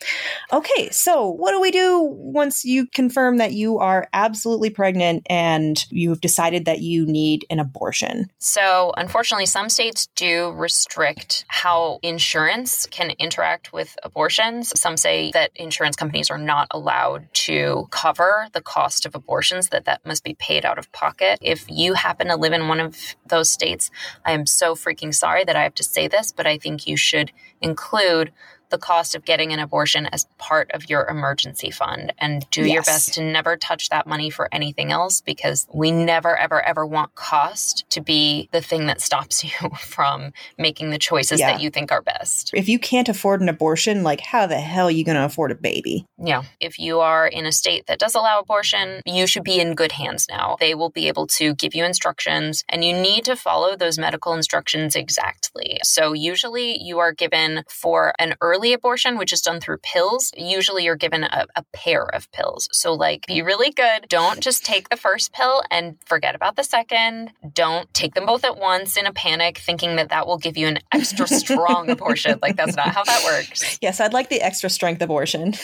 Okay, 0.52 0.88
so 0.90 1.28
what 1.28 1.52
do 1.52 1.60
we 1.60 1.70
do 1.70 2.00
once 2.00 2.64
you 2.64 2.86
confirm 2.86 3.36
that 3.36 3.52
you 3.52 3.78
are 3.78 4.08
absolutely 4.14 4.70
pregnant 4.70 5.26
and 5.28 5.84
you've 5.90 6.20
decided 6.20 6.64
that 6.64 6.80
you 6.80 7.06
need 7.06 7.44
an 7.50 7.58
abortion? 7.58 8.30
So, 8.38 8.92
unfortunately, 8.96 9.44
some 9.46 9.68
states 9.68 10.08
do 10.16 10.50
restrict 10.52 11.44
how 11.48 11.98
insurance 12.02 12.86
can 12.86 13.10
interact 13.18 13.72
with 13.72 13.96
abortions. 14.02 14.72
Some 14.78 14.96
say 14.96 15.30
that 15.32 15.50
insurance 15.54 15.96
companies 15.96 16.30
are 16.30 16.38
not 16.38 16.68
allowed 16.70 17.28
to 17.32 17.88
cover 17.90 18.48
the 18.52 18.62
cost 18.62 19.04
of 19.04 19.14
abortions, 19.14 19.68
that 19.68 19.84
that 19.84 20.04
must 20.06 20.24
be 20.24 20.34
paid 20.34 20.64
out 20.64 20.78
of 20.78 20.90
pocket. 20.92 21.38
If 21.42 21.66
you 21.68 21.92
happen 21.92 22.28
to 22.28 22.36
live 22.36 22.54
in 22.54 22.68
one 22.68 22.80
of 22.80 22.96
those 23.26 23.50
states, 23.50 23.90
I 24.24 24.32
am 24.32 24.46
so 24.46 24.74
freaking 24.74 25.14
sorry 25.14 25.44
that 25.44 25.56
I 25.56 25.62
have 25.62 25.74
to 25.74 25.84
say 25.84 26.08
this, 26.08 26.32
but 26.32 26.46
I 26.46 26.56
think 26.56 26.86
you 26.86 26.96
should 26.96 27.32
include 27.60 27.97
include 27.98 28.32
the 28.70 28.78
cost 28.78 29.14
of 29.14 29.24
getting 29.24 29.52
an 29.52 29.58
abortion 29.58 30.06
as 30.06 30.26
part 30.38 30.70
of 30.72 30.88
your 30.88 31.06
emergency 31.06 31.70
fund 31.70 32.12
and 32.18 32.48
do 32.50 32.62
yes. 32.62 32.72
your 32.72 32.82
best 32.82 33.14
to 33.14 33.22
never 33.22 33.56
touch 33.56 33.88
that 33.88 34.06
money 34.06 34.30
for 34.30 34.48
anything 34.52 34.92
else 34.92 35.20
because 35.20 35.66
we 35.72 35.90
never, 35.90 36.36
ever, 36.36 36.60
ever 36.64 36.86
want 36.86 37.14
cost 37.14 37.84
to 37.90 38.00
be 38.00 38.48
the 38.52 38.60
thing 38.60 38.86
that 38.86 39.00
stops 39.00 39.44
you 39.62 39.70
from 39.78 40.32
making 40.58 40.90
the 40.90 40.98
choices 40.98 41.40
yeah. 41.40 41.52
that 41.52 41.60
you 41.60 41.70
think 41.70 41.92
are 41.92 42.02
best. 42.02 42.50
If 42.54 42.68
you 42.68 42.78
can't 42.78 43.08
afford 43.08 43.40
an 43.40 43.48
abortion, 43.48 44.02
like 44.02 44.20
how 44.20 44.46
the 44.46 44.60
hell 44.60 44.88
are 44.88 44.90
you 44.90 45.04
going 45.04 45.16
to 45.16 45.24
afford 45.24 45.50
a 45.50 45.54
baby? 45.54 46.06
Yeah. 46.22 46.42
If 46.60 46.78
you 46.78 47.00
are 47.00 47.26
in 47.26 47.46
a 47.46 47.52
state 47.52 47.86
that 47.86 47.98
does 47.98 48.14
allow 48.14 48.40
abortion, 48.40 49.02
you 49.06 49.26
should 49.26 49.44
be 49.44 49.60
in 49.60 49.74
good 49.74 49.92
hands 49.92 50.26
now. 50.28 50.56
They 50.60 50.74
will 50.74 50.90
be 50.90 51.08
able 51.08 51.26
to 51.28 51.54
give 51.54 51.74
you 51.74 51.84
instructions 51.84 52.64
and 52.68 52.84
you 52.84 52.92
need 52.92 53.24
to 53.24 53.36
follow 53.36 53.76
those 53.76 53.98
medical 53.98 54.34
instructions 54.34 54.96
exactly. 54.96 55.78
So 55.82 56.12
usually 56.12 56.80
you 56.82 56.98
are 56.98 57.12
given 57.12 57.64
for 57.68 58.12
an 58.18 58.34
early 58.40 58.57
early 58.58 58.72
abortion, 58.72 59.16
which 59.18 59.32
is 59.32 59.40
done 59.40 59.60
through 59.60 59.78
pills, 59.78 60.32
usually 60.36 60.82
you're 60.84 60.96
given 60.96 61.22
a, 61.22 61.46
a 61.54 61.62
pair 61.72 62.04
of 62.12 62.30
pills. 62.32 62.68
So, 62.72 62.92
like, 62.92 63.24
be 63.26 63.40
really 63.40 63.70
good. 63.70 64.06
Don't 64.08 64.40
just 64.40 64.64
take 64.64 64.88
the 64.88 64.96
first 64.96 65.32
pill 65.32 65.62
and 65.70 65.96
forget 66.04 66.34
about 66.34 66.56
the 66.56 66.64
second. 66.64 67.30
Don't 67.52 67.92
take 67.94 68.14
them 68.14 68.26
both 68.26 68.44
at 68.44 68.58
once 68.58 68.96
in 68.96 69.06
a 69.06 69.12
panic, 69.12 69.58
thinking 69.58 69.94
that 69.94 70.08
that 70.08 70.26
will 70.26 70.38
give 70.38 70.56
you 70.56 70.66
an 70.66 70.80
extra 70.92 71.28
strong 71.28 71.88
abortion. 71.98 72.40
Like, 72.42 72.56
that's 72.56 72.74
not 72.74 72.88
how 72.88 73.04
that 73.04 73.22
works. 73.24 73.78
Yes, 73.80 74.00
I'd 74.00 74.12
like 74.12 74.28
the 74.28 74.40
extra 74.40 74.68
strength 74.68 75.00
abortion. 75.02 75.54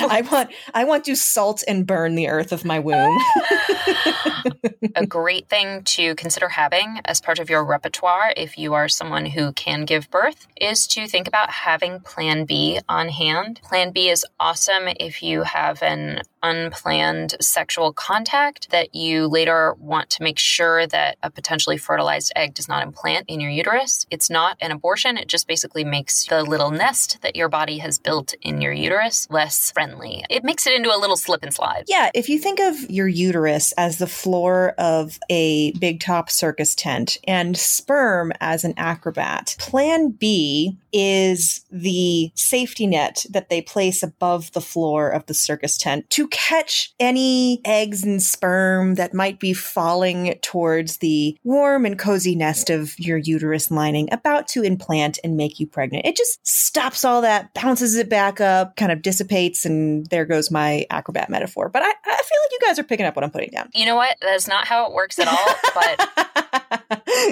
I 0.00 0.22
want, 0.22 0.50
I 0.72 0.84
want 0.84 1.04
to 1.04 1.14
salt 1.14 1.62
and 1.68 1.86
burn 1.86 2.14
the 2.14 2.28
earth 2.28 2.52
of 2.52 2.64
my 2.64 2.78
womb. 2.78 3.18
a 4.96 5.06
great 5.06 5.48
thing 5.48 5.82
to 5.82 6.14
consider 6.14 6.48
having 6.48 7.00
as 7.04 7.20
part 7.20 7.38
of 7.38 7.50
your 7.50 7.62
repertoire, 7.62 8.32
if 8.36 8.56
you 8.56 8.72
are 8.72 8.88
someone 8.88 9.26
who 9.26 9.52
can 9.52 9.84
give 9.84 10.10
birth, 10.10 10.46
is 10.56 10.86
to 10.86 11.06
think 11.06 11.28
about 11.28 11.50
having 11.50 12.00
plans 12.00 12.21
Plan 12.22 12.44
B 12.44 12.78
on 12.88 13.08
hand. 13.08 13.60
Plan 13.64 13.90
B 13.90 14.08
is 14.08 14.24
awesome 14.38 14.86
if 15.00 15.24
you 15.24 15.42
have 15.42 15.82
an 15.82 16.22
unplanned 16.42 17.34
sexual 17.40 17.92
contact 17.92 18.70
that 18.70 18.94
you 18.94 19.26
later 19.26 19.74
want 19.78 20.10
to 20.10 20.22
make 20.22 20.38
sure 20.38 20.86
that 20.86 21.16
a 21.22 21.30
potentially 21.30 21.76
fertilized 21.76 22.32
egg 22.36 22.54
does 22.54 22.68
not 22.68 22.82
implant 22.82 23.24
in 23.28 23.40
your 23.40 23.50
uterus. 23.50 24.06
It's 24.10 24.30
not 24.30 24.56
an 24.60 24.70
abortion, 24.70 25.16
it 25.16 25.28
just 25.28 25.46
basically 25.46 25.84
makes 25.84 26.26
the 26.26 26.42
little 26.42 26.70
nest 26.70 27.18
that 27.22 27.36
your 27.36 27.48
body 27.48 27.78
has 27.78 27.98
built 27.98 28.34
in 28.42 28.60
your 28.60 28.72
uterus 28.72 29.26
less 29.30 29.70
friendly. 29.70 30.24
It 30.30 30.44
makes 30.44 30.66
it 30.66 30.74
into 30.74 30.94
a 30.94 30.98
little 30.98 31.16
slip 31.16 31.42
and 31.42 31.54
slide. 31.54 31.84
Yeah, 31.88 32.10
if 32.14 32.28
you 32.28 32.38
think 32.38 32.60
of 32.60 32.90
your 32.90 33.08
uterus 33.08 33.72
as 33.72 33.98
the 33.98 34.06
floor 34.06 34.74
of 34.78 35.18
a 35.28 35.72
big 35.72 36.00
top 36.00 36.30
circus 36.30 36.74
tent 36.74 37.18
and 37.26 37.56
sperm 37.56 38.32
as 38.40 38.64
an 38.64 38.74
acrobat, 38.76 39.56
Plan 39.58 40.10
B 40.10 40.78
is 40.92 41.64
the 41.70 42.30
safety 42.34 42.86
net 42.86 43.24
that 43.30 43.48
they 43.48 43.62
place 43.62 44.02
above 44.02 44.52
the 44.52 44.60
floor 44.60 45.08
of 45.08 45.26
the 45.26 45.34
circus 45.34 45.78
tent 45.78 46.08
to 46.10 46.28
catch 46.32 46.92
any 46.98 47.60
eggs 47.64 48.02
and 48.02 48.20
sperm 48.20 48.96
that 48.96 49.14
might 49.14 49.38
be 49.38 49.52
falling 49.52 50.34
towards 50.42 50.96
the 50.96 51.38
warm 51.44 51.86
and 51.86 51.98
cozy 51.98 52.34
nest 52.34 52.70
of 52.70 52.98
your 52.98 53.18
uterus 53.18 53.70
lining 53.70 54.08
about 54.12 54.48
to 54.48 54.62
implant 54.62 55.18
and 55.22 55.36
make 55.36 55.60
you 55.60 55.66
pregnant. 55.66 56.06
It 56.06 56.16
just 56.16 56.44
stops 56.44 57.04
all 57.04 57.20
that, 57.20 57.52
bounces 57.54 57.94
it 57.96 58.08
back 58.08 58.40
up, 58.40 58.76
kind 58.76 58.90
of 58.90 59.02
dissipates, 59.02 59.64
and 59.64 60.06
there 60.06 60.24
goes 60.24 60.50
my 60.50 60.86
acrobat 60.90 61.28
metaphor. 61.28 61.68
But 61.68 61.82
I, 61.82 61.90
I 61.90 61.90
feel 61.90 62.38
like 62.42 62.52
you 62.52 62.58
guys 62.66 62.78
are 62.78 62.84
picking 62.84 63.06
up 63.06 63.14
what 63.14 63.24
I'm 63.24 63.30
putting 63.30 63.50
down. 63.50 63.68
You 63.74 63.84
know 63.84 63.96
what? 63.96 64.16
That's 64.22 64.48
not 64.48 64.66
how 64.66 64.86
it 64.86 64.92
works 64.92 65.18
at 65.18 65.28
all. 65.28 65.54
But 65.74 66.32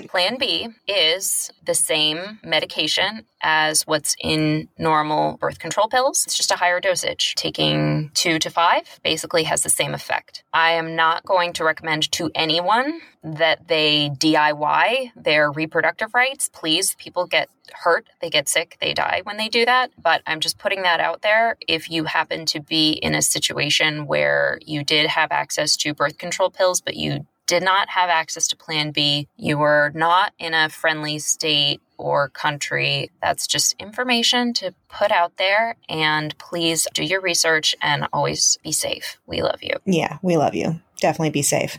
Plan 0.08 0.36
B 0.38 0.68
is 0.86 1.50
the 1.64 1.74
same 1.74 2.38
medication 2.42 3.24
as 3.42 3.86
what's 3.86 4.14
in 4.20 4.68
normal 4.78 5.36
birth 5.38 5.58
control 5.58 5.88
pills. 5.88 6.24
It's 6.26 6.36
just 6.36 6.50
a 6.50 6.56
higher 6.56 6.80
dosage. 6.80 7.34
Taking 7.36 8.10
two 8.14 8.38
to 8.38 8.50
five 8.50 9.00
basically 9.02 9.44
has 9.44 9.62
the 9.62 9.70
same 9.70 9.94
effect. 9.94 10.44
I 10.52 10.72
am 10.72 10.96
not 10.96 11.24
going 11.24 11.52
to 11.54 11.64
recommend 11.64 12.10
to 12.12 12.30
anyone 12.34 13.00
that 13.22 13.68
they 13.68 14.10
DIY 14.10 15.12
their 15.14 15.50
reproductive 15.50 16.14
rights. 16.14 16.48
Please, 16.52 16.94
people 16.96 17.26
get 17.26 17.48
hurt, 17.72 18.08
they 18.20 18.30
get 18.30 18.48
sick, 18.48 18.76
they 18.80 18.94
die 18.94 19.20
when 19.24 19.36
they 19.36 19.48
do 19.48 19.64
that. 19.64 19.90
But 20.00 20.22
I'm 20.26 20.40
just 20.40 20.58
putting 20.58 20.82
that 20.82 21.00
out 21.00 21.22
there. 21.22 21.56
If 21.68 21.90
you 21.90 22.04
happen 22.04 22.46
to 22.46 22.60
be 22.60 22.92
in 22.92 23.14
a 23.14 23.22
situation 23.22 24.06
where 24.06 24.58
you 24.64 24.84
did 24.84 25.06
have 25.08 25.30
access 25.32 25.76
to 25.78 25.94
birth 25.94 26.18
control 26.18 26.50
pills, 26.50 26.80
but 26.80 26.96
you 26.96 27.26
did 27.50 27.64
not 27.64 27.88
have 27.88 28.08
access 28.08 28.46
to 28.46 28.56
Plan 28.56 28.92
B, 28.92 29.26
you 29.36 29.58
were 29.58 29.90
not 29.92 30.32
in 30.38 30.54
a 30.54 30.68
friendly 30.68 31.18
state 31.18 31.80
or 31.98 32.28
country. 32.28 33.10
That's 33.20 33.48
just 33.48 33.74
information 33.80 34.54
to 34.54 34.72
put 34.88 35.10
out 35.10 35.36
there. 35.36 35.74
And 35.88 36.38
please 36.38 36.86
do 36.94 37.02
your 37.02 37.20
research 37.20 37.74
and 37.82 38.06
always 38.12 38.56
be 38.62 38.70
safe. 38.70 39.18
We 39.26 39.42
love 39.42 39.64
you. 39.64 39.74
Yeah, 39.84 40.18
we 40.22 40.36
love 40.36 40.54
you. 40.54 40.80
Definitely 41.00 41.30
be 41.30 41.42
safe. 41.42 41.76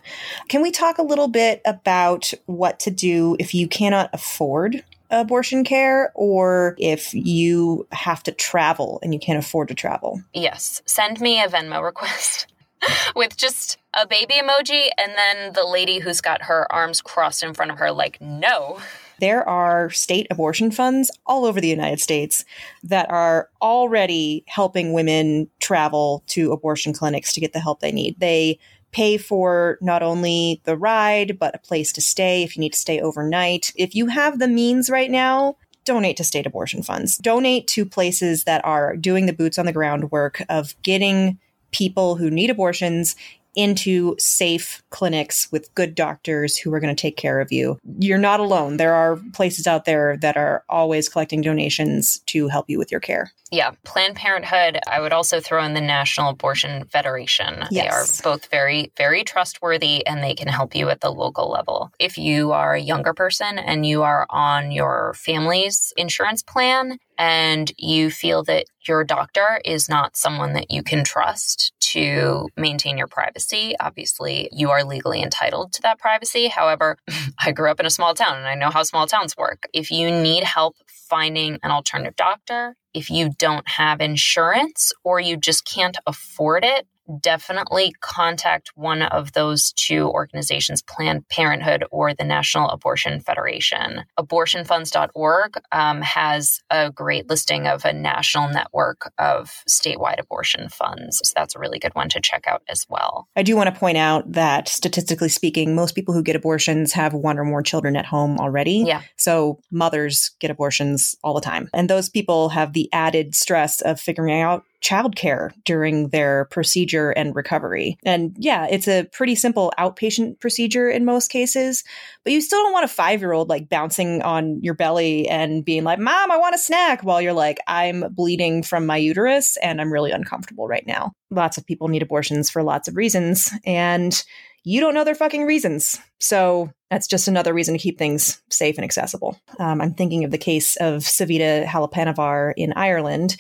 Can 0.50 0.62
we 0.62 0.72
talk 0.72 0.98
a 0.98 1.04
little 1.04 1.30
bit 1.30 1.62
about 1.64 2.34
what 2.48 2.82
to 2.82 2.92
do 2.92 3.38
if 3.40 3.54
you 3.54 3.70
cannot 3.70 4.10
afford 4.12 4.84
abortion 5.10 5.64
care 5.64 6.12
or 6.16 6.76
if 6.80 7.14
you 7.14 7.88
have 7.94 8.24
to 8.24 8.34
travel 8.34 9.00
and 9.02 9.14
you 9.14 9.22
can't 9.22 9.40
afford 9.40 9.70
to 9.70 9.74
travel? 9.74 10.22
Yes. 10.34 10.82
Send 10.86 11.22
me 11.22 11.42
a 11.42 11.48
Venmo 11.48 11.82
request. 11.82 12.48
with 13.16 13.38
just 13.38 13.78
a 13.94 14.08
baby 14.08 14.36
emoji 14.36 14.88
and 14.98 15.14
then 15.16 15.54
the 15.54 15.66
lady 15.66 16.00
who's 16.00 16.22
got 16.22 16.44
her 16.44 16.72
arms 16.72 17.02
crossed 17.02 17.44
in 17.44 17.54
front 17.54 17.72
of 17.72 17.78
her, 17.78 17.92
like, 17.92 18.20
no. 18.22 18.80
There 19.20 19.48
are 19.48 19.90
state 19.92 20.28
abortion 20.32 20.72
funds 20.72 21.12
all 21.26 21.46
over 21.46 21.62
the 21.62 21.68
United 21.68 22.00
States 22.00 22.44
that 22.84 23.10
are 23.12 23.50
already 23.62 24.44
helping 24.48 24.94
women 24.94 25.50
travel 25.60 26.24
to 26.28 26.52
abortion 26.52 26.94
clinics 26.94 27.34
to 27.34 27.40
get 27.40 27.54
the 27.54 27.60
help 27.60 27.82
they 27.82 27.92
need. 27.92 28.20
They 28.20 28.60
pay 28.92 29.18
for 29.18 29.78
not 29.82 30.02
only 30.02 30.62
the 30.64 30.76
ride, 30.76 31.38
but 31.38 31.56
a 31.56 31.60
place 31.60 31.94
to 31.94 32.02
stay 32.02 32.44
if 32.44 32.56
you 32.56 32.62
need 32.62 32.74
to 32.74 32.80
stay 32.80 33.00
overnight. 33.00 33.72
If 33.76 33.94
you 33.94 34.08
have 34.08 34.40
the 34.40 34.48
means 34.48 34.90
right 34.90 35.12
now, 35.12 35.56
donate 35.86 36.18
to 36.18 36.24
state 36.24 36.46
abortion 36.46 36.84
funds. 36.84 37.18
Donate 37.18 37.68
to 37.68 37.86
places 37.86 38.44
that 38.46 38.64
are 38.66 38.96
doing 38.96 39.26
the 39.26 39.34
boots 39.34 39.58
on 39.58 39.66
the 39.66 39.74
ground 39.74 40.12
work 40.12 40.44
of 40.50 40.76
getting 40.82 41.40
people 41.72 42.18
who 42.18 42.30
need 42.30 42.50
abortions 42.50 43.16
into 43.56 44.16
safe 44.18 44.82
clinics 44.90 45.52
with 45.52 45.74
good 45.76 45.96
doctors 45.96 46.58
who 46.58 46.74
are 46.74 46.80
going 46.80 46.96
to 46.96 47.02
take 47.02 47.18
care 47.18 47.40
of 47.40 47.52
you. 47.52 47.80
You're 48.00 48.18
not 48.18 48.40
alone. 48.40 48.78
There 48.78 48.94
are 48.94 49.18
places 49.34 49.68
out 49.68 49.86
there 49.86 50.18
that 50.18 50.38
are 50.38 50.64
always 50.70 51.10
collecting 51.10 51.42
donations 51.42 52.20
to 52.28 52.48
help 52.48 52.70
you 52.70 52.78
with 52.78 52.92
your 52.92 53.02
care. 53.02 53.32
Yeah, 53.52 53.72
Planned 53.84 54.16
Parenthood. 54.16 54.80
I 54.88 55.02
would 55.02 55.12
also 55.12 55.42
throw 55.42 55.62
in 55.66 55.74
the 55.74 55.82
National 55.82 56.30
Abortion 56.30 56.86
Federation. 56.86 57.66
Yes. 57.70 57.84
They 57.84 57.90
are 57.90 58.34
both 58.34 58.46
very, 58.46 58.94
very 58.96 59.26
trustworthy 59.26 60.08
and 60.08 60.24
they 60.24 60.34
can 60.34 60.48
help 60.48 60.74
you 60.74 60.88
at 60.88 61.02
the 61.02 61.12
local 61.12 61.52
level. 61.52 61.92
If 62.00 62.18
you 62.18 62.54
are 62.54 62.76
a 62.76 62.82
younger 62.82 63.14
person 63.14 63.60
and 63.60 63.86
you 63.86 64.04
are 64.04 64.26
on 64.30 64.72
your 64.72 65.14
family's 65.16 65.92
insurance 65.98 66.42
plan 66.42 66.98
and 67.22 67.72
you 67.78 68.10
feel 68.10 68.44
that 68.44 68.66
your 68.88 69.04
doctor 69.04 69.62
is 69.64 69.88
not 69.88 70.18
someone 70.18 70.54
that 70.54 70.72
you 70.72 70.82
can 70.82 71.04
trust 71.04 71.72
to 71.80 72.50
maintain 72.58 72.98
your 72.98 73.06
privacy, 73.06 73.76
obviously 73.80 74.50
you 74.52 74.72
are 74.72 74.84
legally 74.84 75.22
entitled 75.22 75.72
to 75.74 75.84
that 75.84 76.00
privacy. 76.00 76.48
However, 76.48 76.98
I 77.40 77.52
grew 77.52 77.70
up 77.70 77.80
in 77.80 77.86
a 77.86 77.92
small 77.92 78.16
town 78.16 78.38
and 78.38 78.48
I 78.48 78.56
know 78.56 78.72
how 78.72 78.82
small 78.82 79.06
towns 79.06 79.38
work. 79.38 79.68
If 79.72 79.92
you 79.92 80.10
need 80.10 80.44
help 80.44 80.78
finding 80.88 81.60
an 81.62 81.70
alternative 81.70 82.16
doctor, 82.16 82.76
if 82.96 83.12
you 83.12 83.30
don't 83.38 83.68
have 83.68 84.02
insurance 84.02 84.92
or 85.04 85.20
you 85.20 85.38
just 85.38 85.64
can't 85.64 85.98
afford 86.08 86.66
it, 86.66 86.88
definitely 87.22 87.94
contact 88.02 88.72
one 88.76 89.02
of 89.02 89.34
those 89.34 89.74
two 89.74 90.10
organizations, 90.10 90.82
Planned 90.82 91.28
Parenthood 91.30 91.84
or 91.92 92.14
the 92.14 92.24
National 92.24 92.70
Abortion 92.70 93.20
Federation. 93.20 94.04
Abortionfunds.org 94.20 95.56
um, 95.72 96.02
has 96.02 96.60
a 96.70 96.92
great 96.92 97.30
listing 97.30 97.68
of 97.68 97.86
a 97.86 97.94
national 97.94 98.50
network 98.50 99.12
of 99.18 99.64
statewide 99.70 100.20
abortion 100.20 100.70
funds. 100.70 101.22
So 101.24 101.34
that's 101.36 101.56
a 101.56 101.60
really 101.60 101.80
good 101.80 101.96
one 101.96 102.10
to 102.10 102.22
check 102.22 102.46
out 102.48 102.64
as 102.70 102.86
well. 102.90 103.28
I 103.36 103.44
do 103.44 103.56
want 103.56 103.74
to 103.74 103.80
point 103.80 103.98
out 103.98 104.32
that 104.32 104.68
statistically 104.68 105.30
speaking, 105.30 105.76
most 105.76 105.96
people 105.96 106.14
who 106.14 106.24
get 106.24 106.36
abortions 106.36 106.94
have 106.94 107.14
one 107.14 107.38
or 107.38 107.44
more 107.44 107.64
children 107.64 107.96
at 107.96 108.06
home 108.06 108.38
already. 108.38 108.84
Yeah. 108.86 109.02
So 109.18 109.60
mothers 109.72 110.32
get 110.40 110.52
abortions 110.52 111.16
all 111.24 111.34
the 111.34 111.42
time. 111.42 111.70
And 111.74 111.90
those 111.90 112.10
people 112.10 112.50
have 112.50 112.74
the 112.74 112.90
added 112.94 113.36
stress 113.36 113.82
of 113.82 114.00
figuring 114.00 114.40
out 114.42 114.64
childcare 114.82 115.52
during 115.64 116.10
their 116.10 116.46
procedure 116.46 117.12
and 117.12 117.36
recovery. 117.36 117.98
And 118.04 118.36
yeah, 118.38 118.68
it's 118.70 118.88
a 118.88 119.06
pretty 119.12 119.36
simple 119.36 119.72
outpatient 119.78 120.40
procedure 120.40 120.90
in 120.90 121.06
most 121.06 121.30
cases, 121.30 121.84
but 122.24 122.34
you 122.34 122.42
still 122.42 122.62
don't 122.64 122.74
want 122.74 122.86
a 122.86 122.90
five 122.90 123.22
year 123.22 123.32
old 123.32 123.50
like 123.50 123.70
bouncing 123.70 124.22
on 124.22 124.62
your 124.62 124.74
belly 124.74 125.28
and 125.28 125.64
being 125.64 125.84
like, 125.84 126.00
Mom, 126.00 126.32
I 126.32 126.38
want 126.38 126.56
a 126.56 126.60
snack 126.60 127.04
while 127.04 127.22
you're 127.22 127.34
like, 127.34 127.60
I'm 127.68 128.06
bleeding 128.14 128.64
from 128.64 128.86
my 128.86 128.98
uterus 128.98 129.58
and 129.58 129.80
I'm 129.80 129.94
really 129.94 130.12
uncomfortable 130.12 130.68
right 130.68 130.86
now. 130.86 131.14
Lots 131.30 131.58
of 131.58 131.66
people 131.66 131.88
need 131.88 132.02
abortions 132.02 132.50
for 132.50 132.64
lots 132.64 132.88
of 132.88 132.96
reasons. 132.96 133.52
And 133.66 134.22
you 134.64 134.80
don't 134.80 134.94
know 134.94 135.04
their 135.04 135.16
fucking 135.16 135.46
reasons. 135.46 136.00
So 136.20 136.72
that's 136.92 137.08
just 137.08 137.30
another 137.30 137.54
reason 137.54 137.74
to 137.74 137.80
keep 137.80 137.98
things 137.98 138.42
safe 138.50 138.78
and 138.78 138.84
accessible. 138.84 139.40
Um, 139.60 139.80
I'm 139.80 139.94
thinking 139.94 140.26
of 140.26 140.32
the 140.32 140.38
case 140.38 140.76
of 140.76 141.04
Savita 141.04 141.66
Halappanavar 141.66 142.54
in 142.58 142.74
Ireland. 142.74 143.38